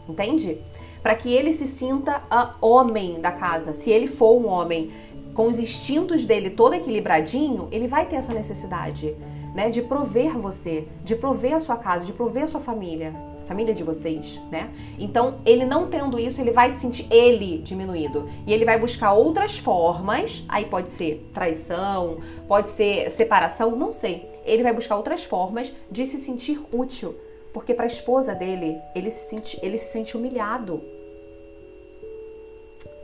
Entende? 0.07 0.61
Para 1.05 1.13
que 1.13 1.31
ele 1.31 1.53
se 1.53 1.67
sinta 1.67 2.23
a 2.31 2.55
homem 2.59 3.21
da 3.21 3.31
casa. 3.31 3.73
Se 3.73 3.91
ele 3.91 4.07
for 4.07 4.41
um 4.41 4.47
homem 4.47 4.91
com 5.35 5.47
os 5.47 5.59
instintos 5.59 6.25
dele 6.25 6.49
todo 6.49 6.73
equilibradinho, 6.73 7.67
ele 7.71 7.85
vai 7.85 8.07
ter 8.07 8.15
essa 8.15 8.33
necessidade, 8.33 9.15
né, 9.53 9.69
de 9.69 9.83
prover 9.83 10.35
você, 10.35 10.87
de 11.03 11.15
prover 11.15 11.53
a 11.53 11.59
sua 11.59 11.77
casa, 11.77 12.07
de 12.07 12.11
prover 12.11 12.45
a 12.45 12.47
sua 12.47 12.59
família, 12.59 13.13
a 13.43 13.45
família 13.45 13.71
de 13.71 13.83
vocês, 13.83 14.41
né? 14.51 14.71
Então, 14.97 15.35
ele 15.45 15.63
não 15.63 15.91
tendo 15.91 16.17
isso, 16.17 16.41
ele 16.41 16.49
vai 16.49 16.71
se 16.71 16.79
sentir 16.79 17.05
ele 17.11 17.59
diminuído 17.59 18.27
e 18.47 18.51
ele 18.51 18.65
vai 18.65 18.79
buscar 18.79 19.13
outras 19.13 19.59
formas, 19.59 20.43
aí 20.49 20.65
pode 20.65 20.89
ser 20.89 21.29
traição, 21.31 22.17
pode 22.47 22.71
ser 22.71 23.11
separação, 23.11 23.75
não 23.75 23.91
sei. 23.91 24.27
Ele 24.43 24.63
vai 24.63 24.73
buscar 24.73 24.95
outras 24.95 25.23
formas 25.23 25.71
de 25.91 26.03
se 26.03 26.17
sentir 26.17 26.59
útil, 26.73 27.13
porque 27.53 27.75
para 27.75 27.83
a 27.83 27.87
esposa 27.87 28.33
dele, 28.33 28.79
ele 28.95 29.11
se 29.11 29.29
sente, 29.29 29.59
ele 29.61 29.77
se 29.77 29.91
sente 29.91 30.17
humilhado 30.17 30.94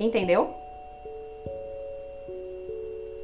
Entendeu? 0.01 0.49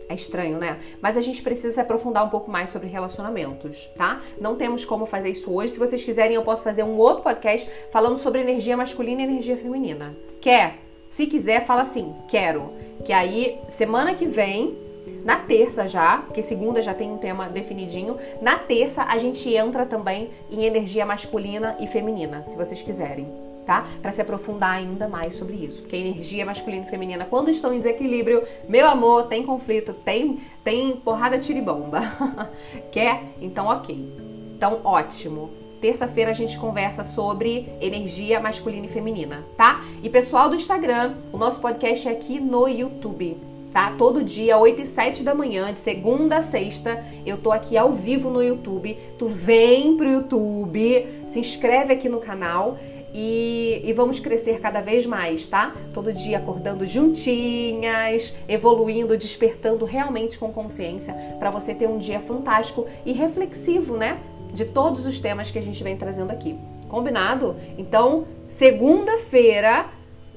É 0.07 0.13
estranho, 0.13 0.57
né? 0.57 0.79
Mas 1.01 1.17
a 1.17 1.21
gente 1.21 1.41
precisa 1.41 1.73
se 1.73 1.79
aprofundar 1.81 2.23
um 2.23 2.29
pouco 2.29 2.49
mais 2.49 2.69
sobre 2.69 2.87
relacionamentos, 2.87 3.89
tá? 3.97 4.21
Não 4.39 4.55
temos 4.55 4.85
como 4.85 5.05
fazer 5.05 5.29
isso 5.29 5.51
hoje. 5.51 5.73
Se 5.73 5.79
vocês 5.79 6.03
quiserem, 6.03 6.35
eu 6.35 6.43
posso 6.43 6.63
fazer 6.63 6.83
um 6.83 6.95
outro 6.97 7.23
podcast 7.23 7.69
falando 7.91 8.17
sobre 8.19 8.39
energia 8.39 8.77
masculina 8.77 9.21
e 9.21 9.25
energia 9.25 9.57
feminina. 9.57 10.15
Quer? 10.39 10.77
Se 11.09 11.25
quiser, 11.25 11.65
fala 11.65 11.81
assim: 11.81 12.15
quero. 12.29 12.71
Que 13.03 13.11
aí, 13.11 13.59
semana 13.67 14.13
que 14.13 14.25
vem, 14.25 14.77
na 15.25 15.39
terça 15.39 15.87
já, 15.87 16.19
porque 16.19 16.43
segunda 16.43 16.81
já 16.81 16.93
tem 16.93 17.11
um 17.11 17.17
tema 17.17 17.49
definidinho. 17.49 18.17
Na 18.39 18.57
terça 18.57 19.03
a 19.03 19.17
gente 19.17 19.53
entra 19.53 19.85
também 19.85 20.29
em 20.49 20.63
energia 20.63 21.05
masculina 21.05 21.75
e 21.79 21.87
feminina, 21.87 22.45
se 22.45 22.55
vocês 22.55 22.81
quiserem 22.81 23.46
tá? 23.67 23.85
Para 24.01 24.13
se 24.13 24.21
aprofundar 24.21 24.71
ainda 24.71 25.09
mais 25.09 25.35
sobre 25.35 25.57
isso. 25.57 25.81
Porque 25.81 25.97
a 25.97 25.99
energia 25.99 26.45
masculina 26.45 26.85
e 26.87 26.89
feminina, 26.89 27.25
quando 27.25 27.49
estão 27.49 27.73
em 27.73 27.79
desequilíbrio, 27.79 28.41
meu 28.67 28.87
amor, 28.87 29.27
tem 29.27 29.45
conflito, 29.45 29.93
tem, 29.93 30.39
tem 30.63 30.95
porrada 30.95 31.37
tiribomba. 31.37 31.99
Quer? 32.89 33.23
Então, 33.41 33.67
ok. 33.67 34.09
Então, 34.55 34.79
ótimo. 34.85 35.51
Terça-feira 35.81 36.31
a 36.31 36.33
gente 36.33 36.57
conversa 36.57 37.03
sobre 37.03 37.69
energia 37.81 38.39
masculina 38.39 38.87
e 38.87 38.89
feminina, 38.89 39.45
tá? 39.55 39.81
E 40.01 40.09
pessoal 40.09 40.49
do 40.49 40.55
Instagram, 40.55 41.15
o 41.31 41.37
nosso 41.37 41.61
podcast 41.61 42.07
é 42.07 42.11
aqui 42.11 42.39
no 42.39 42.67
YouTube 42.67 43.37
tá? 43.77 43.93
Todo 43.95 44.23
dia, 44.23 44.57
8 44.57 44.81
e 44.81 44.85
7 44.87 45.23
da 45.23 45.35
manhã, 45.35 45.71
de 45.71 45.79
segunda 45.79 46.37
a 46.37 46.41
sexta, 46.41 47.05
eu 47.23 47.37
tô 47.37 47.51
aqui 47.51 47.77
ao 47.77 47.93
vivo 47.93 48.31
no 48.31 48.41
YouTube. 48.41 48.97
Tu 49.19 49.27
vem 49.27 49.95
pro 49.95 50.09
YouTube, 50.09 51.07
se 51.27 51.39
inscreve 51.39 51.93
aqui 51.93 52.09
no 52.09 52.19
canal 52.19 52.79
e, 53.13 53.81
e, 53.83 53.93
vamos 53.93 54.19
crescer 54.19 54.59
cada 54.59 54.81
vez 54.81 55.05
mais, 55.05 55.47
tá? 55.47 55.75
Todo 55.93 56.11
dia 56.11 56.37
acordando 56.37 56.85
juntinhas, 56.85 58.35
evoluindo, 58.47 59.17
despertando 59.17 59.85
realmente 59.85 60.37
com 60.37 60.51
consciência 60.51 61.13
para 61.39 61.49
você 61.49 61.73
ter 61.73 61.87
um 61.87 61.97
dia 61.97 62.19
fantástico 62.19 62.85
e 63.05 63.13
reflexivo, 63.13 63.97
né? 63.97 64.19
De 64.53 64.65
todos 64.65 65.05
os 65.05 65.19
temas 65.19 65.49
que 65.49 65.57
a 65.57 65.61
gente 65.61 65.83
vem 65.83 65.97
trazendo 65.97 66.31
aqui. 66.31 66.57
Combinado? 66.87 67.55
Então, 67.77 68.25
segunda-feira 68.47 69.89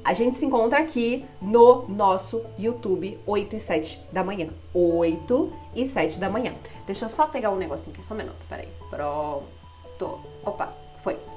a 0.02 0.14
gente 0.14 0.38
se 0.38 0.46
encontra 0.46 0.78
aqui 0.78 1.24
no 1.40 1.87
nosso 1.88 2.44
YouTube, 2.59 3.18
8 3.26 3.56
e 3.56 3.61
7 3.61 4.00
da 4.11 4.24
manhã. 4.24 4.48
8 4.72 5.52
e 5.74 5.85
7 5.85 6.18
da 6.18 6.30
manhã. 6.30 6.54
Deixa 6.87 7.04
eu 7.04 7.09
só 7.09 7.26
pegar 7.26 7.50
um 7.50 7.56
negocinho 7.56 7.94
aqui, 7.94 8.04
só 8.04 8.14
um 8.14 8.16
minuto, 8.16 8.44
peraí. 8.48 8.68
Pronto. 8.90 10.20
Opa, 10.44 10.74
foi. 11.02 11.29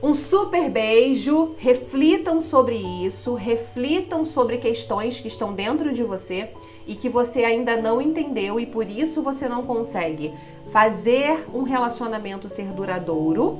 Um 0.00 0.14
super 0.14 0.70
beijo, 0.70 1.54
reflitam 1.58 2.40
sobre 2.40 2.76
isso, 2.76 3.34
reflitam 3.34 4.24
sobre 4.24 4.58
questões 4.58 5.18
que 5.18 5.26
estão 5.26 5.52
dentro 5.52 5.92
de 5.92 6.04
você 6.04 6.50
e 6.86 6.94
que 6.94 7.08
você 7.08 7.44
ainda 7.44 7.76
não 7.76 8.00
entendeu 8.00 8.60
e 8.60 8.66
por 8.66 8.88
isso 8.88 9.22
você 9.22 9.48
não 9.48 9.66
consegue 9.66 10.32
fazer 10.70 11.46
um 11.52 11.62
relacionamento 11.62 12.48
ser 12.48 12.66
duradouro. 12.66 13.58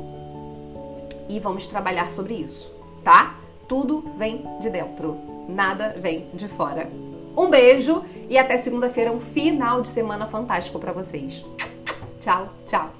E 1.29 1.41
vamos 1.41 1.67
trabalhar 1.67 2.13
sobre 2.13 2.35
isso, 2.35 2.73
tá? 3.03 3.37
Tudo 3.67 4.05
vem 4.17 4.45
de 4.61 4.71
dentro, 4.71 5.19
nada 5.49 5.95
vem 5.99 6.27
de 6.33 6.47
fora. 6.47 6.89
Um 7.37 7.51
beijo 7.51 8.05
e 8.31 8.39
até 8.39 8.59
segunda-feira, 8.59 9.13
um 9.13 9.21
final 9.21 9.83
de 9.83 9.89
semana 9.89 10.27
fantástico 10.27 10.79
para 10.79 10.93
vocês. 10.93 11.45
Tchau, 12.21 12.49
tchau. 12.65 12.98